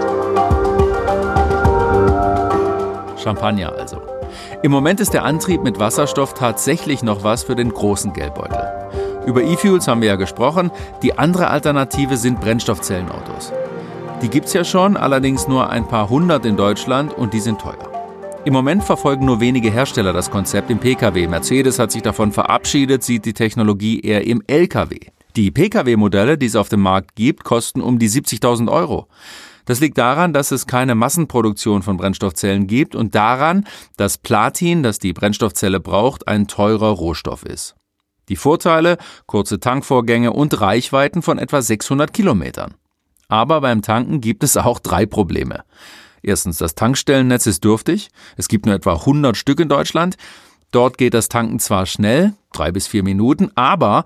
Champagner 3.18 3.72
also. 3.72 4.02
Im 4.62 4.72
Moment 4.72 5.00
ist 5.00 5.14
der 5.14 5.24
Antrieb 5.24 5.64
mit 5.64 5.80
Wasserstoff 5.80 6.34
tatsächlich 6.34 7.02
noch 7.02 7.24
was 7.24 7.44
für 7.44 7.56
den 7.56 7.70
großen 7.70 8.12
Geldbeutel. 8.12 8.62
Über 9.26 9.42
E-Fuels 9.42 9.88
haben 9.88 10.02
wir 10.02 10.10
ja 10.10 10.16
gesprochen. 10.18 10.70
Die 11.02 11.18
andere 11.18 11.48
Alternative 11.48 12.18
sind 12.18 12.42
Brennstoffzellenautos. 12.42 13.54
Die 14.22 14.28
gibt 14.28 14.48
es 14.48 14.54
ja 14.54 14.66
schon, 14.66 14.98
allerdings 14.98 15.48
nur 15.48 15.70
ein 15.70 15.88
paar 15.88 16.10
hundert 16.10 16.46
in 16.46 16.58
Deutschland 16.58 17.14
und 17.14 17.34
die 17.34 17.40
sind 17.40 17.62
teuer. 17.62 17.93
Im 18.46 18.52
Moment 18.52 18.84
verfolgen 18.84 19.26
nur 19.26 19.40
wenige 19.40 19.72
Hersteller 19.72 20.12
das 20.12 20.30
Konzept 20.30 20.70
im 20.70 20.78
Pkw. 20.78 21.28
Mercedes 21.28 21.80
hat 21.80 21.94
sich 21.94 22.02
davon 22.02 22.34
verabschiedet, 22.34 23.02
sieht 23.02 23.24
die 23.24 23.32
Technologie 23.34 24.02
eher 24.02 24.28
im 24.28 24.44
Lkw. 24.48 25.00
Die 25.38 25.50
Pkw-Modelle, 25.50 26.38
die 26.38 26.48
es 26.48 26.58
auf 26.58 26.68
dem 26.68 26.82
Markt 26.82 27.16
gibt, 27.16 27.46
kosten 27.46 27.80
um 27.80 28.00
die 28.00 28.10
70.000 28.10 28.70
Euro. 28.70 29.08
Das 29.64 29.80
liegt 29.80 29.98
daran, 29.98 30.34
dass 30.34 30.52
es 30.52 30.68
keine 30.68 30.94
Massenproduktion 30.94 31.84
von 31.84 31.96
Brennstoffzellen 31.96 32.68
gibt 32.68 32.96
und 32.96 33.16
daran, 33.16 33.66
dass 33.96 34.18
Platin, 34.18 34.84
das 34.84 35.00
die 35.00 35.14
Brennstoffzelle 35.14 35.80
braucht, 35.80 36.28
ein 36.28 36.48
teurer 36.48 36.90
Rohstoff 36.90 37.46
ist. 37.46 37.76
Die 38.28 38.36
Vorteile, 38.36 38.98
kurze 39.26 39.62
Tankvorgänge 39.62 40.34
und 40.34 40.60
Reichweiten 40.60 41.22
von 41.22 41.40
etwa 41.40 41.62
600 41.62 42.14
Kilometern. 42.14 42.74
Aber 43.30 43.62
beim 43.62 43.82
Tanken 43.82 44.20
gibt 44.20 44.44
es 44.44 44.58
auch 44.58 44.80
drei 44.80 45.06
Probleme. 45.06 45.64
Erstens, 46.24 46.58
das 46.58 46.74
Tankstellennetz 46.74 47.46
ist 47.46 47.64
dürftig. 47.64 48.10
Es 48.38 48.48
gibt 48.48 48.66
nur 48.66 48.74
etwa 48.74 48.94
100 48.94 49.38
Stück 49.38 49.60
in 49.60 49.70
Deutschland. 49.70 50.16
Dort 50.72 50.98
geht 50.98 51.14
das 51.14 51.30
Tanken 51.30 51.60
zwar 51.60 51.86
schnell, 51.86 52.34
drei 52.54 52.72
bis 52.72 52.88
vier 52.88 53.04
Minuten, 53.04 53.52
aber 53.56 54.06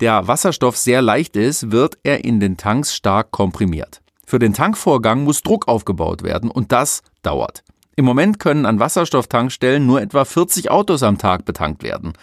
der 0.00 0.26
Wasserstoff 0.26 0.76
sehr 0.76 1.00
leicht 1.00 1.36
ist, 1.36 1.70
wird 1.70 1.96
er 2.02 2.24
in 2.24 2.40
den 2.40 2.56
Tanks 2.56 2.94
stark 2.94 3.30
komprimiert. 3.30 4.02
Für 4.26 4.38
den 4.38 4.52
Tankvorgang 4.52 5.22
muss 5.22 5.42
Druck 5.42 5.68
aufgebaut 5.68 6.22
werden 6.22 6.50
und 6.50 6.72
das 6.72 7.02
dauert. 7.22 7.62
Im 7.96 8.04
Moment 8.04 8.40
können 8.40 8.66
an 8.66 8.80
Wasserstofftankstellen 8.80 9.86
nur 9.86 10.02
etwa 10.02 10.24
40 10.24 10.70
Autos 10.70 11.02
am 11.02 11.16
Tag 11.16 11.44
betankt 11.44 11.82
werden. 11.84 12.14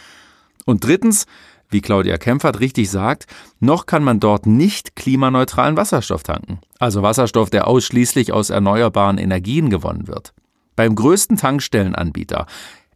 Und 0.65 0.83
drittens, 0.83 1.25
wie 1.71 1.81
Claudia 1.81 2.17
Kempfert 2.17 2.59
richtig 2.59 2.89
sagt, 2.89 3.27
noch 3.59 3.85
kann 3.85 4.03
man 4.03 4.19
dort 4.19 4.45
nicht 4.45 4.95
klimaneutralen 4.95 5.77
Wasserstoff 5.77 6.23
tanken. 6.23 6.59
Also 6.79 7.01
Wasserstoff, 7.01 7.49
der 7.49 7.67
ausschließlich 7.67 8.33
aus 8.33 8.49
erneuerbaren 8.49 9.17
Energien 9.17 9.69
gewonnen 9.69 10.07
wird. 10.07 10.33
Beim 10.75 10.95
größten 10.95 11.37
Tankstellenanbieter 11.37 12.47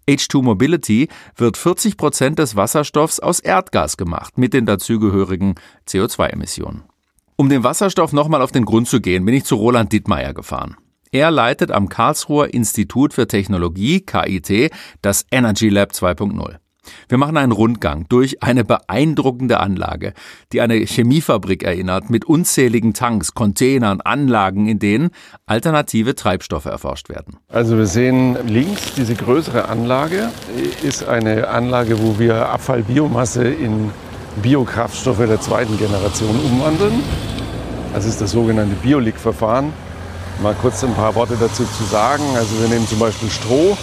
H2 0.08 0.44
Mobility 0.44 1.08
wird 1.36 1.58
40 1.58 1.98
Prozent 1.98 2.40
des 2.40 2.56
Wasserstoffs 2.56 3.20
aus 3.20 3.40
Erdgas 3.40 3.98
gemacht, 3.98 4.38
mit 4.38 4.54
den 4.54 4.66
dazugehörigen 4.66 5.56
CO2-Emissionen. 5.88 6.84
Um 7.38 7.50
dem 7.50 7.64
Wasserstoff 7.64 8.14
nochmal 8.14 8.42
auf 8.42 8.52
den 8.52 8.66
Grund 8.66 8.88
zu 8.88 9.02
gehen, 9.02 9.26
bin 9.26 9.34
ich 9.34 9.44
zu 9.44 9.56
Roland 9.56 9.92
Dittmeier 9.92 10.34
gefahren. 10.34 10.78
Er 11.12 11.32
leitet 11.32 11.72
am 11.72 11.90
Karlsruher 11.90 12.54
Institut 12.54 13.14
für 13.14 13.28
Technologie, 13.28 14.02
KIT, 14.02 14.72
das 15.02 15.26
Energy 15.32 15.70
Lab 15.70 15.92
2.0. 15.92 16.58
Wir 17.10 17.18
machen 17.18 17.38
einen 17.38 17.52
Rundgang 17.52 18.06
durch 18.10 18.44
eine 18.44 18.64
beeindruckende 18.64 19.60
Anlage, 19.60 20.14
die 20.54 20.62
eine 20.62 20.76
Chemiefabrik 20.76 21.64
erinnert, 21.64 22.10
mit 22.10 22.26
unzähligen 22.26 22.94
Tanks, 22.94 23.34
Containern, 23.34 24.02
Anlagen, 24.02 24.68
in 24.68 24.80
denen 24.80 25.10
alternative 25.46 26.16
Treibstoffe 26.16 26.66
erforscht 26.66 27.10
werden. 27.10 27.38
Also 27.48 27.78
wir 27.78 27.88
sehen 27.88 28.38
links 28.48 28.94
diese 28.96 29.16
größere 29.16 29.70
Anlage, 29.70 30.30
ist 30.84 31.08
eine 31.08 31.48
Anlage, 31.48 32.02
wo 32.02 32.20
wir 32.20 32.50
Abfallbiomasse 32.50 33.48
in 33.48 33.92
Biokraftstoffe 34.42 35.26
der 35.26 35.40
zweiten 35.40 35.78
Generation 35.78 36.40
umwandeln. 36.44 37.04
Das 37.94 38.06
ist 38.06 38.20
das 38.20 38.32
sogenannte 38.32 38.76
Biolig-Verfahren. 38.76 39.72
Mal 40.44 40.54
kurz 40.62 40.84
ein 40.84 40.94
paar 40.94 41.16
Worte 41.16 41.38
dazu 41.40 41.64
zu 41.64 41.84
sagen. 41.86 42.24
Also 42.36 42.60
wir 42.60 42.68
nehmen 42.68 42.86
zum 42.88 43.00
Beispiel 43.00 43.30
Stroh, 43.30 43.78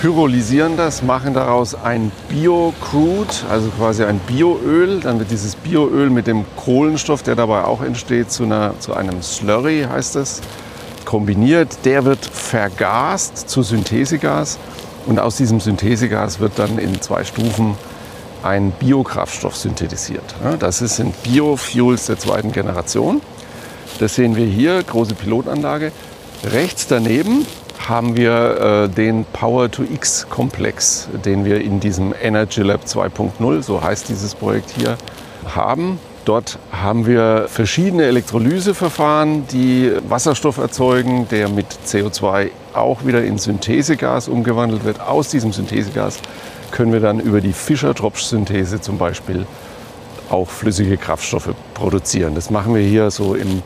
pyrolysieren 0.00 0.78
das, 0.78 1.02
machen 1.02 1.34
daraus 1.34 1.74
ein 1.74 2.10
Bio-Crude, 2.30 3.34
also 3.50 3.68
quasi 3.68 4.02
ein 4.04 4.18
Bioöl. 4.20 5.00
Dann 5.00 5.18
wird 5.18 5.30
dieses 5.30 5.54
Bioöl 5.56 6.08
mit 6.08 6.26
dem 6.26 6.46
Kohlenstoff, 6.56 7.22
der 7.22 7.36
dabei 7.36 7.64
auch 7.64 7.82
entsteht, 7.82 8.32
zu, 8.32 8.44
einer, 8.44 8.72
zu 8.80 8.94
einem 8.94 9.22
Slurry, 9.22 9.86
heißt 9.90 10.16
es, 10.16 10.40
kombiniert. 11.04 11.84
Der 11.84 12.06
wird 12.06 12.24
vergast 12.24 13.50
zu 13.50 13.62
Synthesegas 13.62 14.58
und 15.06 15.18
aus 15.18 15.36
diesem 15.36 15.60
Synthesegas 15.60 16.40
wird 16.40 16.58
dann 16.58 16.78
in 16.78 17.02
zwei 17.02 17.24
Stufen 17.24 17.74
ein 18.42 18.70
Biokraftstoff 18.70 19.54
synthetisiert. 19.54 20.34
Das 20.58 20.78
sind 20.78 21.22
Biofuels 21.22 22.06
der 22.06 22.18
zweiten 22.18 22.52
Generation. 22.52 23.20
Das 23.98 24.14
sehen 24.14 24.34
wir 24.34 24.46
hier, 24.46 24.82
große 24.82 25.14
Pilotanlage. 25.14 25.92
Rechts 26.42 26.86
daneben 26.86 27.44
haben 27.88 28.16
wir 28.16 28.84
äh, 28.84 28.88
den 28.88 29.24
Power-to-X-Komplex, 29.32 31.08
den 31.24 31.44
wir 31.44 31.60
in 31.60 31.80
diesem 31.80 32.14
Energy 32.20 32.62
Lab 32.62 32.84
2.0, 32.84 33.62
so 33.62 33.82
heißt 33.82 34.08
dieses 34.08 34.34
Projekt 34.34 34.70
hier, 34.70 34.96
haben. 35.54 35.98
Dort 36.26 36.58
haben 36.70 37.06
wir 37.06 37.46
verschiedene 37.48 38.04
Elektrolyseverfahren, 38.04 39.46
die 39.48 39.90
Wasserstoff 40.08 40.58
erzeugen, 40.58 41.26
der 41.30 41.48
mit 41.48 41.66
CO2 41.86 42.50
auch 42.74 43.06
wieder 43.06 43.24
in 43.24 43.38
Synthesegas 43.38 44.28
umgewandelt 44.28 44.84
wird. 44.84 45.00
Aus 45.00 45.30
diesem 45.30 45.52
Synthesegas 45.52 46.18
können 46.70 46.92
wir 46.92 47.00
dann 47.00 47.20
über 47.20 47.40
die 47.40 47.52
Fischer-Tropsch-Synthese 47.52 48.80
zum 48.80 48.98
Beispiel 48.98 49.46
auch 50.28 50.48
flüssige 50.48 50.96
Kraftstoffe 50.96 51.54
produzieren. 51.74 52.34
Das 52.34 52.50
machen 52.50 52.74
wir 52.74 52.82
hier 52.82 53.10
so 53.10 53.34
im 53.34 53.62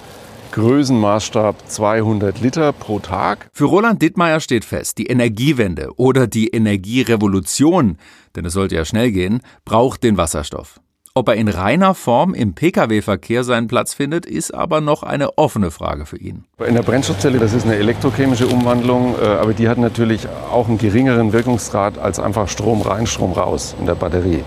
Größenmaßstab 0.55 1.69
200 1.69 2.41
Liter 2.41 2.73
pro 2.73 3.01
Tag. 3.01 3.49
Für 3.53 3.65
Roland 3.65 4.01
Dittmeier 4.01 4.39
steht 4.39 4.65
fest, 4.65 4.99
die 4.99 5.07
Energiewende 5.07 5.89
oder 5.97 6.29
die 6.29 6.47
Energierevolution, 6.47 7.99
denn 8.37 8.45
es 8.45 8.53
sollte 8.53 8.77
ja 8.77 8.85
schnell 8.85 9.11
gehen, 9.11 9.41
braucht 9.65 10.05
den 10.05 10.17
Wasserstoff. 10.17 10.79
Ob 11.13 11.29
er 11.29 11.35
in 11.35 11.49
reiner 11.49 11.97
Form 11.97 12.35
im 12.35 12.55
Pkw-Verkehr 12.55 13.43
seinen 13.43 13.67
Platz 13.67 13.95
findet, 13.95 14.27
ist 14.27 14.55
aber 14.55 14.81
noch 14.81 15.03
eine 15.03 15.39
offene 15.39 15.73
Frage 15.73 16.07
für 16.07 16.19
ihn. 16.19 16.45
In 16.65 16.75
der 16.75 16.83
Brennstoffzelle, 16.83 17.41
das 17.41 17.53
ist 17.53 17.67
eine 17.67 17.75
elektrochemische 17.75 18.47
Umwandlung, 18.47 19.17
äh, 19.21 19.27
aber 19.27 19.55
die 19.55 19.69
hat 19.69 19.79
natürlich 19.79 20.29
auch 20.53 20.69
einen 20.69 20.79
geringeren 20.79 21.33
Wirkungsgrad 21.33 21.99
als 21.99 22.21
einfach 22.21 22.49
Strom 22.49 22.81
rein, 22.83 23.09
Strom 23.09 23.33
raus 23.33 23.75
in 23.81 23.87
der 23.87 23.97
Batterie. 23.97 24.45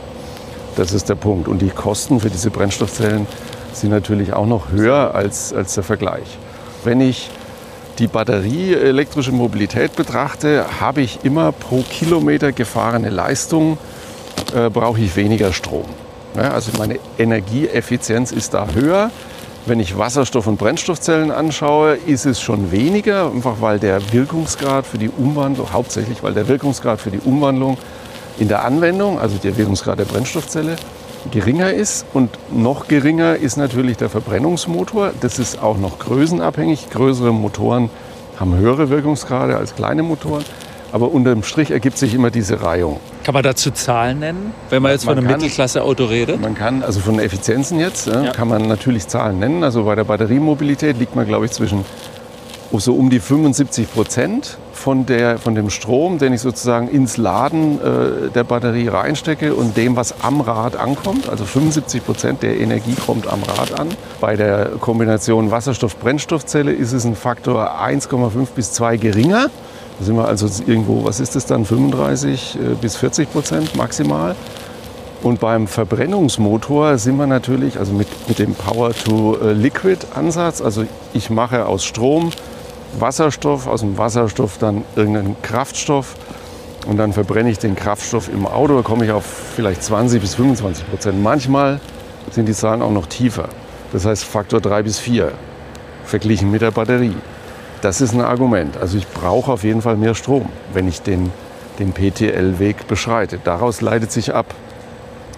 Das 0.78 0.94
ist 0.94 1.10
der 1.10 1.16
Punkt. 1.16 1.50
Und 1.50 1.62
die 1.62 1.70
Kosten 1.70 2.22
für 2.22 2.30
diese 2.30 2.50
Brennstoffzellen 2.50 3.28
sind 3.82 3.92
natürlich 3.92 4.34
auch 4.34 4.46
noch 4.46 4.72
höher 4.72 5.16
als, 5.16 5.54
als 5.54 5.76
der 5.76 5.84
Vergleich. 5.84 6.38
Wenn 6.84 7.02
ich 7.02 7.30
die 8.00 8.08
Batterie 8.08 8.74
elektrische 8.74 9.32
Mobilität 9.32 9.96
betrachte, 9.96 10.66
habe 10.80 11.02
ich 11.02 11.20
immer 11.24 11.52
pro 11.52 11.84
Kilometer 11.90 12.52
gefahrene 12.52 13.10
Leistung, 13.10 13.78
äh, 14.56 14.70
brauche 14.70 15.00
ich 15.00 15.16
weniger 15.16 15.52
Strom. 15.52 15.86
Ja, 16.36 16.52
also 16.52 16.72
meine 16.78 17.00
Energieeffizienz 17.18 18.32
ist 18.32 18.54
da 18.54 18.68
höher. 18.74 19.10
Wenn 19.66 19.80
ich 19.80 19.98
Wasserstoff- 19.98 20.48
und 20.48 20.58
Brennstoffzellen 20.58 21.32
anschaue, 21.32 21.96
ist 22.06 22.26
es 22.26 22.40
schon 22.40 22.72
weniger, 22.72 23.32
einfach 23.32 23.60
weil 23.60 23.80
der 23.80 24.14
Wirkungsgrad 24.14 24.86
für 24.86 24.98
die 24.98 25.10
Umwandlung, 25.10 25.74
hauptsächlich 25.74 26.24
weil 26.24 26.34
der 26.34 26.48
Wirkungsgrad 26.48 27.02
für 27.02 27.12
die 27.12 27.20
Umwandlung 27.20 27.78
in 28.40 28.48
der 28.48 28.64
Anwendung, 28.64 29.20
also 29.20 29.38
der 29.38 29.58
Wirkungsgrad 29.58 30.00
der 30.00 30.06
Brennstoffzelle, 30.06 30.76
geringer 31.32 31.72
ist. 31.72 32.06
Und 32.14 32.32
noch 32.52 32.88
geringer 32.88 33.36
ist 33.36 33.58
natürlich 33.58 33.98
der 33.98 34.10
Verbrennungsmotor. 34.10 35.12
Das 35.22 35.40
ist 35.40 35.62
auch 35.62 35.78
noch 35.78 36.00
größenabhängig. 36.00 36.90
Größere 36.90 37.34
Motoren 37.34 37.90
haben 38.40 38.56
höhere 38.56 38.90
Wirkungsgrade 38.90 39.58
als 39.58 39.76
kleine 39.76 40.04
Motoren. 40.04 40.44
Aber 40.92 41.12
unterm 41.12 41.44
Strich 41.44 41.72
ergibt 41.72 41.98
sich 41.98 42.14
immer 42.14 42.32
diese 42.32 42.62
Reihung. 42.62 43.00
Kann 43.24 43.34
man 43.34 43.44
dazu 43.44 43.72
Zahlen 43.72 44.20
nennen, 44.20 44.54
wenn 44.70 44.82
man 44.82 44.94
jetzt 44.94 45.06
man 45.06 45.18
von 45.18 45.26
einem 45.26 45.36
Mittelklasse-Auto 45.36 46.06
redet? 46.06 46.40
Man 46.40 46.56
kann, 46.56 46.82
also 46.82 47.02
von 47.02 47.20
Effizienzen 47.20 47.80
jetzt, 47.80 48.08
ja. 48.08 48.32
kann 48.32 48.48
man 48.48 48.68
natürlich 48.68 49.08
Zahlen 49.08 49.40
nennen. 49.40 49.64
Also 49.64 49.84
bei 49.84 49.96
der 49.96 50.06
Batteriemobilität 50.06 50.98
liegt 50.98 51.16
man, 51.16 51.28
glaube 51.28 51.46
ich, 51.46 51.52
zwischen 51.52 51.84
so 52.74 52.94
um 52.94 53.10
die 53.10 53.20
75 53.20 53.94
Prozent 53.94 54.58
von, 54.74 55.06
der, 55.06 55.38
von 55.38 55.56
dem 55.56 55.70
Strom, 55.70 56.18
den 56.18 56.34
ich 56.34 56.42
sozusagen 56.42 56.90
ins 56.90 57.18
Laden 57.18 57.80
äh, 57.82 58.30
der 58.34 58.44
Batterie 58.44 58.88
reinstecke 58.88 59.56
und 59.56 59.78
dem, 59.78 59.96
was 59.96 60.22
am 60.22 60.42
Rad 60.42 60.76
ankommt. 60.76 61.30
Also 61.30 61.46
75 61.46 62.06
Prozent 62.06 62.44
der 62.44 62.60
Energie 62.60 62.96
kommt 63.06 63.28
am 63.28 63.42
Rad 63.44 63.80
an. 63.80 63.90
Bei 64.22 64.36
der 64.36 64.72
Kombination 64.80 65.52
Wasserstoff-Brennstoffzelle 65.52 66.72
ist 66.72 66.94
es 66.94 67.06
ein 67.06 67.16
Faktor 67.16 67.82
1,5 67.82 68.48
bis 68.56 68.74
2 68.74 68.98
geringer. 68.98 69.50
Da 70.00 70.06
sind 70.06 70.16
wir 70.16 70.28
also 70.28 70.48
irgendwo, 70.68 71.06
was 71.06 71.20
ist 71.20 71.36
das 71.36 71.48
dann, 71.48 71.66
35 71.66 72.56
äh, 72.56 72.76
bis 72.80 72.98
40 72.98 73.32
Prozent 73.32 73.76
maximal. 73.76 74.36
Und 75.24 75.40
beim 75.40 75.68
Verbrennungsmotor 75.68 77.00
sind 77.00 77.18
wir 77.18 77.26
natürlich, 77.26 77.80
also 77.80 77.92
mit, 77.92 78.08
mit 78.28 78.38
dem 78.38 78.54
Power-to-Liquid-Ansatz, 78.54 80.62
also 80.62 80.86
ich 81.14 81.32
mache 81.32 81.66
aus 81.66 81.84
Strom 81.84 82.30
Wasserstoff, 83.00 83.68
aus 83.68 83.82
dem 83.82 83.98
Wasserstoff 83.98 84.58
dann 84.58 84.84
irgendeinen 84.96 85.36
Kraftstoff 85.42 86.16
und 86.88 86.98
dann 86.98 87.14
verbrenne 87.14 87.50
ich 87.50 87.60
den 87.60 87.76
Kraftstoff 87.76 88.30
im 88.30 88.46
Auto, 88.46 88.76
da 88.76 88.82
komme 88.82 89.06
ich 89.06 89.12
auf 89.12 89.26
vielleicht 89.56 89.84
20 89.84 90.22
bis 90.22 90.36
25 90.36 90.90
Prozent. 90.90 91.22
Manchmal 91.22 91.80
sind 92.32 92.48
die 92.48 92.54
Zahlen 92.54 92.82
auch 92.82 92.92
noch 92.92 93.08
tiefer. 93.08 93.50
Das 93.92 94.06
heißt 94.06 94.24
Faktor 94.24 94.62
3 94.62 94.84
bis 94.84 95.00
4 95.00 95.32
verglichen 96.06 96.50
mit 96.50 96.62
der 96.62 96.72
Batterie. 96.72 97.16
Das 97.82 98.02
ist 98.02 98.14
ein 98.14 98.22
Argument. 98.22 98.78
Also 98.78 98.98
ich 98.98 99.08
brauche 99.08 99.52
auf 99.52 99.64
jeden 99.64 99.82
Fall 99.82 99.98
mehr 99.98 100.16
Strom, 100.16 100.50
wenn 100.74 100.88
ich 100.88 101.02
den, 101.02 101.32
den 101.80 101.94
PTL-Weg 101.94 102.88
beschreite. 102.88 103.40
Daraus 103.44 103.82
leitet 103.82 104.12
sich 104.12 104.34
ab. 104.34 104.46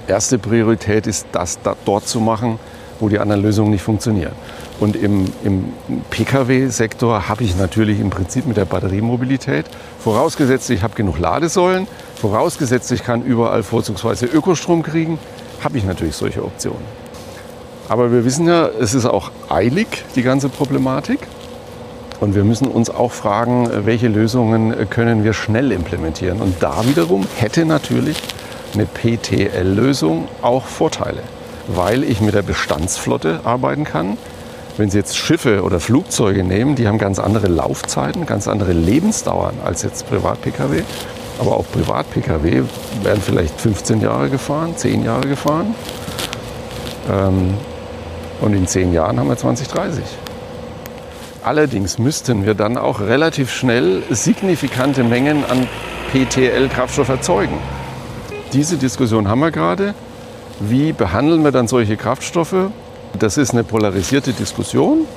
Erste 0.08 0.40
Priorität 0.40 1.06
ist, 1.06 1.28
das 1.32 1.60
dort 1.86 2.08
zu 2.08 2.20
machen, 2.20 2.60
wo 3.00 3.10
die 3.10 3.20
anderen 3.20 3.42
Lösungen 3.42 3.72
nicht 3.72 3.84
funktionieren. 3.84 4.34
Und 4.80 4.96
im, 4.96 5.26
im 5.44 5.74
Pkw-Sektor 6.10 7.28
habe 7.28 7.44
ich 7.44 7.58
natürlich 7.58 8.00
im 8.00 8.10
Prinzip 8.10 8.46
mit 8.46 8.56
der 8.58 8.66
Batteriemobilität, 8.66 9.66
vorausgesetzt 10.00 10.70
ich 10.70 10.84
habe 10.84 10.96
genug 10.96 11.20
Ladesäulen, 11.20 11.88
vorausgesetzt 12.16 12.92
ich 12.92 13.04
kann 13.04 13.24
überall 13.24 13.64
vorzugsweise 13.64 14.26
Ökostrom 14.26 14.84
kriegen, 14.84 15.20
habe 15.62 15.78
ich 15.78 15.84
natürlich 15.84 16.16
solche 16.16 16.44
Optionen. 16.44 16.82
Aber 17.90 18.12
wir 18.12 18.24
wissen 18.24 18.48
ja, 18.48 18.68
es 18.68 18.94
ist 18.94 19.06
auch 19.06 19.32
eilig, 19.50 19.88
die 20.16 20.22
ganze 20.22 20.48
Problematik. 20.48 21.20
Und 22.20 22.36
wir 22.36 22.44
müssen 22.44 22.68
uns 22.68 22.90
auch 22.90 23.12
fragen, 23.12 23.70
welche 23.86 24.10
Lösungen 24.10 24.90
können 24.90 25.24
wir 25.24 25.34
schnell 25.34 25.72
implementieren. 25.72 26.42
Und 26.42 26.62
da 26.62 26.86
wiederum 26.86 27.26
hätte 27.38 27.66
natürlich 27.66 28.22
eine 28.74 28.86
PTL-Lösung 28.86 30.28
auch 30.42 30.66
Vorteile, 30.66 31.24
weil 31.68 32.04
ich 32.04 32.22
mit 32.22 32.36
der 32.36 32.42
Bestandsflotte 32.42 33.42
arbeiten 33.44 33.86
kann. 33.86 34.18
Wenn 34.80 34.90
Sie 34.90 34.98
jetzt 34.98 35.18
Schiffe 35.18 35.64
oder 35.64 35.82
Flugzeuge 35.82 36.42
nehmen, 36.42 36.76
die 36.76 36.88
haben 36.88 37.00
ganz 37.00 37.20
andere 37.20 37.50
Laufzeiten, 37.50 38.26
ganz 38.26 38.48
andere 38.48 38.72
Lebensdauern 38.72 39.56
als 39.66 39.84
jetzt 39.84 40.08
Privat-Pkw. 40.08 40.84
Aber 41.38 41.58
auch 41.58 41.66
Privat-Pkw 41.70 42.64
werden 43.04 43.22
vielleicht 43.22 43.60
15 43.60 44.00
Jahre 44.00 44.30
gefahren, 44.30 44.78
10 44.78 45.04
Jahre 45.04 45.28
gefahren. 45.28 45.76
Ähm, 47.12 47.56
und 48.40 48.54
in 48.54 48.68
10 48.68 48.94
Jahren 48.94 49.20
haben 49.20 49.28
wir 49.28 49.36
2030. 49.36 50.02
Allerdings 51.44 52.00
müssten 52.00 52.46
wir 52.46 52.54
dann 52.54 52.78
auch 52.78 53.02
relativ 53.02 53.52
schnell 53.52 54.04
signifikante 54.10 55.04
Mengen 55.04 55.44
an 55.44 55.68
PTL-Kraftstoff 56.14 57.10
erzeugen. 57.10 57.58
Diese 58.54 58.78
Diskussion 58.78 59.28
haben 59.28 59.42
wir 59.42 59.52
gerade. 59.52 59.94
Wie 60.62 60.94
behandeln 60.94 61.44
wir 61.44 61.52
dann 61.52 61.68
solche 61.68 61.98
Kraftstoffe? 61.98 62.72
Das 63.18 63.38
ist 63.38 63.52
eine 63.52 63.64
polarisierte 63.64 64.34
Diskussion. 64.34 65.08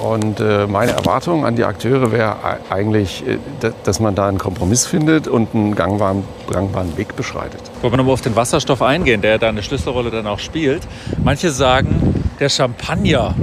Und 0.00 0.38
äh, 0.38 0.66
meine 0.68 0.92
Erwartung 0.92 1.44
an 1.44 1.56
die 1.56 1.64
Akteure 1.64 2.12
wäre 2.12 2.36
eigentlich, 2.70 3.26
äh, 3.26 3.38
dass 3.82 3.98
man 3.98 4.14
da 4.14 4.28
einen 4.28 4.38
Kompromiss 4.38 4.86
findet 4.86 5.26
und 5.26 5.54
einen 5.54 5.74
gangbaren, 5.74 6.22
gangbaren 6.50 6.96
Weg 6.96 7.16
beschreitet. 7.16 7.60
Wollen 7.80 7.92
wir 7.92 7.96
nochmal 7.96 8.14
auf 8.14 8.20
den 8.20 8.36
Wasserstoff 8.36 8.80
eingehen, 8.80 9.22
der 9.22 9.38
da 9.38 9.48
eine 9.48 9.62
Schlüsselrolle 9.62 10.10
dann 10.10 10.26
auch 10.28 10.38
spielt. 10.38 10.82
Manche 11.24 11.50
sagen, 11.50 12.22
der 12.38 12.48
Champagner 12.48 13.34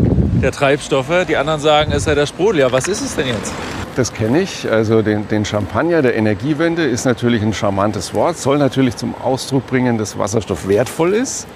der 0.41 0.51
Treibstoffe, 0.51 1.25
die 1.27 1.35
anderen 1.35 1.59
sagen, 1.59 1.91
es 1.91 2.05
sei 2.05 2.15
der 2.15 2.25
Sprudel. 2.25 2.61
Ja, 2.61 2.71
was 2.71 2.87
ist 2.87 3.01
es 3.01 3.15
denn 3.15 3.27
jetzt? 3.27 3.51
Das 3.95 4.13
kenne 4.13 4.41
ich. 4.41 4.69
Also 4.69 5.01
den, 5.01 5.27
den, 5.27 5.45
Champagner 5.45 6.01
der 6.01 6.15
Energiewende 6.15 6.83
ist 6.83 7.05
natürlich 7.05 7.41
ein 7.41 7.53
charmantes 7.53 8.13
Wort, 8.13 8.37
soll 8.37 8.57
natürlich 8.57 8.95
zum 8.97 9.15
Ausdruck 9.15 9.67
bringen, 9.67 9.97
dass 9.97 10.17
Wasserstoff 10.17 10.67
wertvoll 10.67 11.13
ist. 11.13 11.47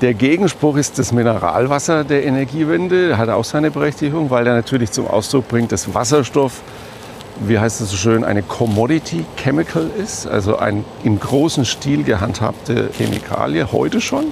Der 0.00 0.12
Gegenspruch 0.12 0.76
ist 0.76 0.98
das 0.98 1.12
Mineralwasser 1.12 2.02
der 2.02 2.24
Energiewende, 2.24 3.16
hat 3.16 3.28
auch 3.28 3.44
seine 3.44 3.70
Berechtigung, 3.70 4.28
weil 4.28 4.44
er 4.44 4.54
natürlich 4.54 4.90
zum 4.90 5.06
Ausdruck 5.06 5.46
bringt, 5.46 5.70
dass 5.70 5.94
Wasserstoff, 5.94 6.62
wie 7.46 7.60
heißt 7.60 7.80
es 7.80 7.92
so 7.92 7.96
schön, 7.96 8.24
eine 8.24 8.42
Commodity 8.42 9.24
Chemical 9.36 9.88
ist, 9.96 10.26
also 10.26 10.56
ein 10.58 10.84
im 11.04 11.20
großen 11.20 11.64
Stil 11.64 12.02
gehandhabte 12.02 12.90
Chemikalie, 12.98 13.70
heute 13.70 14.00
schon. 14.00 14.26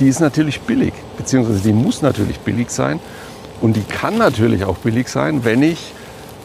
Die 0.00 0.08
ist 0.08 0.20
natürlich 0.20 0.60
billig, 0.60 0.92
beziehungsweise 1.16 1.60
die 1.60 1.72
muss 1.72 2.02
natürlich 2.02 2.40
billig 2.40 2.68
sein. 2.70 3.00
Und 3.62 3.76
die 3.76 3.84
kann 3.84 4.18
natürlich 4.18 4.66
auch 4.66 4.76
billig 4.76 5.08
sein, 5.08 5.46
wenn 5.46 5.62
ich 5.62 5.94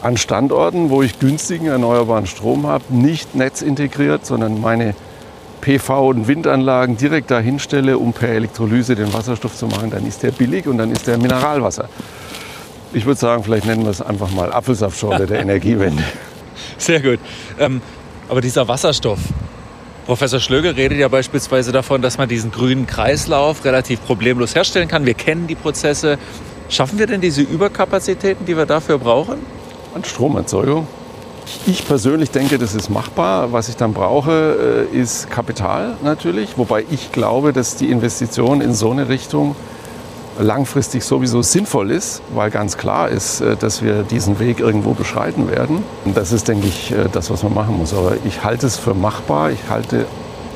an 0.00 0.16
Standorten, 0.16 0.88
wo 0.88 1.02
ich 1.02 1.18
günstigen 1.18 1.66
erneuerbaren 1.66 2.26
Strom 2.26 2.66
habe, 2.66 2.84
nicht 2.88 3.34
netzintegriert, 3.34 4.24
sondern 4.24 4.62
meine 4.62 4.94
PV- 5.62 6.08
und 6.08 6.28
Windanlagen 6.28 6.96
direkt 6.96 7.30
dahin 7.30 7.58
stelle, 7.58 7.96
um 7.96 8.12
per 8.12 8.28
Elektrolyse 8.28 8.94
den 8.94 9.12
Wasserstoff 9.14 9.54
zu 9.54 9.66
machen, 9.66 9.90
dann 9.90 10.06
ist 10.06 10.22
der 10.22 10.32
billig 10.32 10.66
und 10.66 10.78
dann 10.78 10.90
ist 10.90 11.06
der 11.06 11.18
Mineralwasser. 11.18 11.88
Ich 12.92 13.06
würde 13.06 13.18
sagen, 13.18 13.44
vielleicht 13.44 13.64
nennen 13.64 13.84
wir 13.84 13.90
es 13.90 14.02
einfach 14.02 14.30
mal 14.32 14.52
Apfelsaftschorle 14.52 15.26
der 15.26 15.40
Energiewende. 15.40 16.02
Sehr 16.78 17.00
gut. 17.00 17.20
Ähm, 17.58 17.80
aber 18.28 18.40
dieser 18.40 18.66
Wasserstoff, 18.66 19.20
Professor 20.06 20.40
Schlöge 20.40 20.76
redet 20.76 20.98
ja 20.98 21.08
beispielsweise 21.08 21.70
davon, 21.70 22.02
dass 22.02 22.18
man 22.18 22.28
diesen 22.28 22.50
grünen 22.50 22.86
Kreislauf 22.86 23.64
relativ 23.64 24.04
problemlos 24.04 24.54
herstellen 24.54 24.88
kann. 24.88 25.06
Wir 25.06 25.14
kennen 25.14 25.46
die 25.46 25.54
Prozesse. 25.54 26.18
Schaffen 26.68 26.98
wir 26.98 27.06
denn 27.06 27.20
diese 27.20 27.42
Überkapazitäten, 27.42 28.44
die 28.46 28.56
wir 28.56 28.66
dafür 28.66 28.98
brauchen? 28.98 29.38
An 29.94 30.02
Stromerzeugung 30.04 30.88
ich 31.66 31.86
persönlich 31.86 32.30
denke, 32.30 32.58
das 32.58 32.74
ist 32.74 32.88
machbar. 32.88 33.52
Was 33.52 33.68
ich 33.68 33.76
dann 33.76 33.92
brauche, 33.92 34.88
äh, 34.92 34.96
ist 34.96 35.30
Kapital 35.30 35.96
natürlich. 36.02 36.58
Wobei 36.58 36.84
ich 36.90 37.12
glaube, 37.12 37.52
dass 37.52 37.76
die 37.76 37.90
Investition 37.90 38.60
in 38.60 38.74
so 38.74 38.90
eine 38.90 39.08
Richtung 39.08 39.56
langfristig 40.38 41.04
sowieso 41.04 41.42
sinnvoll 41.42 41.90
ist, 41.90 42.22
weil 42.34 42.50
ganz 42.50 42.78
klar 42.78 43.08
ist, 43.08 43.40
äh, 43.40 43.56
dass 43.56 43.82
wir 43.82 44.02
diesen 44.02 44.38
Weg 44.38 44.60
irgendwo 44.60 44.92
beschreiten 44.94 45.48
werden. 45.50 45.82
Und 46.04 46.16
das 46.16 46.32
ist, 46.32 46.48
denke 46.48 46.66
ich, 46.66 46.92
äh, 46.92 47.08
das, 47.10 47.30
was 47.30 47.42
man 47.42 47.54
machen 47.54 47.76
muss. 47.76 47.94
Aber 47.94 48.16
ich 48.24 48.44
halte 48.44 48.66
es 48.66 48.76
für 48.76 48.94
machbar. 48.94 49.50
Ich 49.50 49.68
halte 49.68 50.06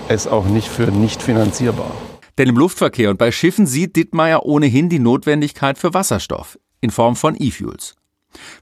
es 0.08 0.26
auch 0.26 0.44
nicht 0.44 0.68
für 0.68 0.90
nicht 0.90 1.22
finanzierbar. 1.22 1.90
Denn 2.38 2.48
im 2.48 2.56
Luftverkehr 2.56 3.10
und 3.10 3.18
bei 3.18 3.32
Schiffen 3.32 3.66
sieht 3.66 3.96
Dittmeier 3.96 4.44
ohnehin 4.44 4.88
die 4.88 4.98
Notwendigkeit 4.98 5.78
für 5.78 5.94
Wasserstoff 5.94 6.58
in 6.80 6.90
Form 6.90 7.16
von 7.16 7.34
E-Fuels. 7.38 7.94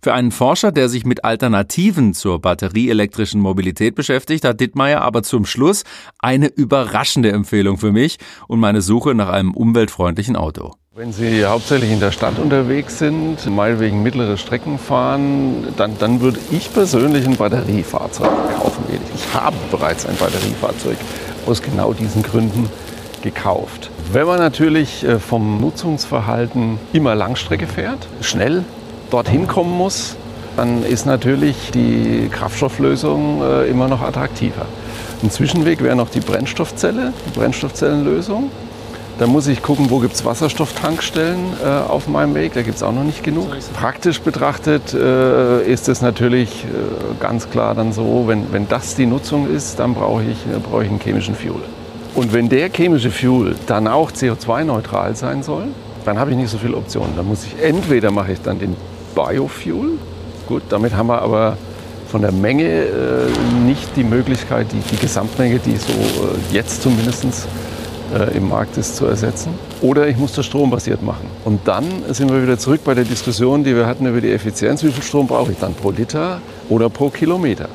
Für 0.02 0.14
einen 0.14 0.30
Forscher, 0.30 0.72
der 0.72 0.88
sich 0.88 1.04
mit 1.04 1.24
Alternativen 1.24 2.14
zur 2.14 2.40
batterieelektrischen 2.40 3.40
Mobilität 3.40 3.94
beschäftigt, 3.94 4.44
hat 4.44 4.60
Dittmeier 4.60 5.02
aber 5.02 5.22
zum 5.22 5.44
Schluss 5.46 5.84
eine 6.18 6.48
überraschende 6.48 7.32
Empfehlung 7.32 7.78
für 7.78 7.92
mich 7.92 8.18
und 8.48 8.60
meine 8.60 8.82
Suche 8.82 9.14
nach 9.14 9.28
einem 9.28 9.54
umweltfreundlichen 9.54 10.36
Auto. 10.36 10.72
Wenn 10.96 11.12
Sie 11.12 11.44
hauptsächlich 11.44 11.90
in 11.90 11.98
der 11.98 12.12
Stadt 12.12 12.38
unterwegs 12.38 13.00
sind, 13.00 13.44
meinetwegen 13.50 14.04
mittlere 14.04 14.36
Strecken 14.36 14.78
fahren, 14.78 15.66
dann, 15.76 15.98
dann 15.98 16.20
würde 16.20 16.38
ich 16.52 16.72
persönlich 16.72 17.26
ein 17.26 17.36
Batteriefahrzeug 17.36 18.30
kaufen. 18.56 18.84
Ich 19.12 19.34
habe 19.34 19.56
bereits 19.72 20.06
ein 20.06 20.14
Batteriefahrzeug 20.14 20.96
aus 21.46 21.62
genau 21.62 21.92
diesen 21.94 22.22
Gründen 22.22 22.70
gekauft. 23.24 23.90
Wenn 24.12 24.28
man 24.28 24.38
natürlich 24.38 25.02
äh, 25.02 25.18
vom 25.18 25.60
Nutzungsverhalten 25.60 26.78
immer 26.92 27.16
Langstrecke 27.16 27.66
fährt, 27.66 28.06
schnell 28.20 28.64
dorthin 29.10 29.46
kommen 29.46 29.76
muss, 29.76 30.16
dann 30.56 30.84
ist 30.84 31.06
natürlich 31.06 31.70
die 31.72 32.28
Kraftstofflösung 32.30 33.42
äh, 33.42 33.68
immer 33.68 33.88
noch 33.88 34.02
attraktiver. 34.02 34.66
Ein 35.22 35.30
Zwischenweg 35.30 35.82
wäre 35.82 35.96
noch 35.96 36.10
die 36.10 36.20
Brennstoffzelle, 36.20 37.12
die 37.26 37.38
Brennstoffzellenlösung. 37.38 38.50
Da 39.18 39.28
muss 39.28 39.46
ich 39.46 39.62
gucken, 39.62 39.90
wo 39.90 40.00
gibt 40.00 40.14
es 40.14 40.24
Wasserstofftankstellen 40.24 41.38
äh, 41.64 41.68
auf 41.68 42.08
meinem 42.08 42.34
Weg. 42.34 42.54
Da 42.54 42.62
gibt 42.62 42.76
es 42.76 42.82
auch 42.82 42.92
noch 42.92 43.04
nicht 43.04 43.22
genug. 43.22 43.46
Praktisch 43.72 44.20
betrachtet 44.20 44.92
äh, 44.92 45.62
ist 45.64 45.88
es 45.88 46.02
natürlich 46.02 46.64
äh, 46.64 46.66
ganz 47.20 47.48
klar 47.48 47.76
dann 47.76 47.92
so, 47.92 48.24
wenn, 48.26 48.52
wenn 48.52 48.68
das 48.68 48.96
die 48.96 49.06
Nutzung 49.06 49.48
ist, 49.48 49.78
dann 49.78 49.94
brauche 49.94 50.24
ich, 50.24 50.38
äh, 50.46 50.58
brauche 50.58 50.82
ich 50.82 50.90
einen 50.90 51.00
chemischen 51.00 51.36
Fuel. 51.36 51.62
Und 52.16 52.32
wenn 52.32 52.48
der 52.48 52.70
chemische 52.70 53.10
Fuel 53.10 53.54
dann 53.66 53.86
auch 53.86 54.10
CO2-neutral 54.10 55.14
sein 55.14 55.44
soll, 55.44 55.68
dann 56.04 56.18
habe 56.18 56.32
ich 56.32 56.36
nicht 56.36 56.50
so 56.50 56.58
viele 56.58 56.76
Optionen. 56.76 57.16
Dann 57.16 57.26
muss 57.26 57.44
ich 57.44 57.62
entweder 57.62 58.10
mache 58.10 58.32
ich 58.32 58.42
dann 58.42 58.58
den 58.58 58.76
Biofuel. 59.14 59.98
Gut, 60.46 60.62
damit 60.68 60.94
haben 60.94 61.06
wir 61.06 61.22
aber 61.22 61.56
von 62.08 62.22
der 62.22 62.32
Menge 62.32 62.64
äh, 62.64 63.28
nicht 63.66 63.96
die 63.96 64.04
Möglichkeit, 64.04 64.66
die, 64.72 64.80
die 64.94 65.00
Gesamtmenge, 65.00 65.58
die 65.58 65.76
so 65.76 65.92
äh, 65.92 66.54
jetzt 66.54 66.82
zumindest 66.82 67.24
äh, 68.14 68.36
im 68.36 68.48
Markt 68.48 68.76
ist, 68.76 68.96
zu 68.96 69.06
ersetzen. 69.06 69.54
Oder 69.80 70.06
ich 70.06 70.16
muss 70.16 70.32
das 70.32 70.46
strombasiert 70.46 71.02
machen. 71.02 71.26
Und 71.44 71.66
dann 71.66 71.84
sind 72.10 72.30
wir 72.30 72.42
wieder 72.42 72.58
zurück 72.58 72.82
bei 72.84 72.94
der 72.94 73.04
Diskussion, 73.04 73.64
die 73.64 73.74
wir 73.74 73.86
hatten 73.86 74.06
über 74.06 74.20
die 74.20 74.30
Effizienz. 74.30 74.84
Wie 74.84 74.90
viel 74.92 75.02
Strom 75.02 75.26
brauche 75.26 75.52
ich 75.52 75.58
dann 75.58 75.74
pro 75.74 75.90
Liter 75.90 76.40
oder 76.68 76.88
pro 76.88 77.08
Kilometer? 77.08 77.68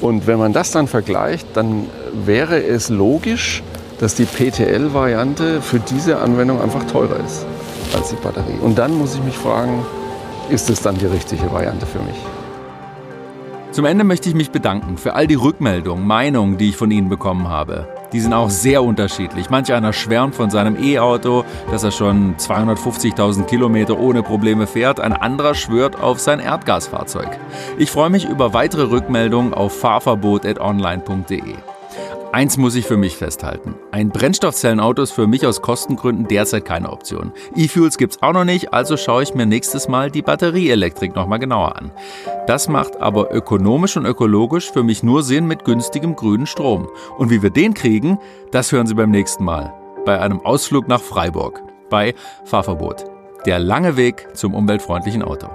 Und 0.00 0.26
wenn 0.26 0.38
man 0.38 0.52
das 0.52 0.70
dann 0.70 0.86
vergleicht, 0.86 1.48
dann 1.54 1.86
wäre 2.24 2.62
es 2.62 2.88
logisch, 2.88 3.62
dass 3.98 4.14
die 4.14 4.26
PTL-Variante 4.26 5.60
für 5.60 5.80
diese 5.80 6.18
Anwendung 6.18 6.60
einfach 6.60 6.84
teurer 6.84 7.16
ist 7.26 7.44
als 7.96 8.10
die 8.10 8.16
Batterie. 8.16 8.58
Und 8.62 8.78
dann 8.78 8.96
muss 8.96 9.14
ich 9.14 9.22
mich 9.24 9.36
fragen, 9.36 9.84
ist 10.50 10.70
es 10.70 10.80
dann 10.80 10.96
die 10.96 11.06
richtige 11.06 11.50
Variante 11.52 11.86
für 11.86 12.00
mich. 12.00 12.16
Zum 13.70 13.84
Ende 13.84 14.02
möchte 14.02 14.28
ich 14.28 14.34
mich 14.34 14.50
bedanken 14.50 14.96
für 14.96 15.14
all 15.14 15.26
die 15.26 15.34
Rückmeldungen, 15.34 16.06
Meinungen, 16.06 16.56
die 16.56 16.70
ich 16.70 16.76
von 16.76 16.90
Ihnen 16.90 17.08
bekommen 17.08 17.48
habe. 17.48 17.86
Die 18.12 18.20
sind 18.20 18.32
auch 18.32 18.48
sehr 18.48 18.82
unterschiedlich. 18.82 19.50
Manch 19.50 19.72
einer 19.72 19.92
schwärmt 19.92 20.34
von 20.34 20.48
seinem 20.48 20.82
E-Auto, 20.82 21.44
dass 21.70 21.84
er 21.84 21.90
schon 21.90 22.36
250.000 22.36 23.44
Kilometer 23.44 23.98
ohne 23.98 24.22
Probleme 24.22 24.66
fährt. 24.66 24.98
Ein 24.98 25.12
anderer 25.12 25.54
schwört 25.54 26.00
auf 26.00 26.18
sein 26.18 26.40
Erdgasfahrzeug. 26.40 27.38
Ich 27.76 27.90
freue 27.90 28.10
mich 28.10 28.24
über 28.24 28.54
weitere 28.54 28.84
Rückmeldungen 28.84 29.52
auf 29.52 29.78
fahrverbot.online.de. 29.78 31.77
Eins 32.30 32.58
muss 32.58 32.74
ich 32.74 32.84
für 32.84 32.98
mich 32.98 33.16
festhalten. 33.16 33.74
Ein 33.90 34.10
Brennstoffzellenauto 34.10 35.02
ist 35.02 35.12
für 35.12 35.26
mich 35.26 35.46
aus 35.46 35.62
Kostengründen 35.62 36.28
derzeit 36.28 36.66
keine 36.66 36.92
Option. 36.92 37.32
E-Fuels 37.56 37.96
gibt's 37.96 38.22
auch 38.22 38.34
noch 38.34 38.44
nicht, 38.44 38.74
also 38.74 38.98
schaue 38.98 39.22
ich 39.22 39.34
mir 39.34 39.46
nächstes 39.46 39.88
Mal 39.88 40.10
die 40.10 40.20
Batterieelektrik 40.20 41.14
nochmal 41.14 41.38
genauer 41.38 41.76
an. 41.76 41.90
Das 42.46 42.68
macht 42.68 43.00
aber 43.00 43.34
ökonomisch 43.34 43.96
und 43.96 44.04
ökologisch 44.04 44.70
für 44.70 44.82
mich 44.82 45.02
nur 45.02 45.22
Sinn 45.22 45.46
mit 45.46 45.64
günstigem 45.64 46.16
grünen 46.16 46.46
Strom. 46.46 46.88
Und 47.16 47.30
wie 47.30 47.42
wir 47.42 47.50
den 47.50 47.72
kriegen, 47.72 48.18
das 48.50 48.72
hören 48.72 48.86
Sie 48.86 48.94
beim 48.94 49.10
nächsten 49.10 49.44
Mal. 49.44 49.72
Bei 50.04 50.20
einem 50.20 50.40
Ausflug 50.40 50.86
nach 50.86 51.00
Freiburg. 51.00 51.62
Bei 51.88 52.14
Fahrverbot. 52.44 53.04
Der 53.46 53.58
lange 53.58 53.96
Weg 53.96 54.28
zum 54.34 54.52
umweltfreundlichen 54.54 55.22
Auto. 55.22 55.48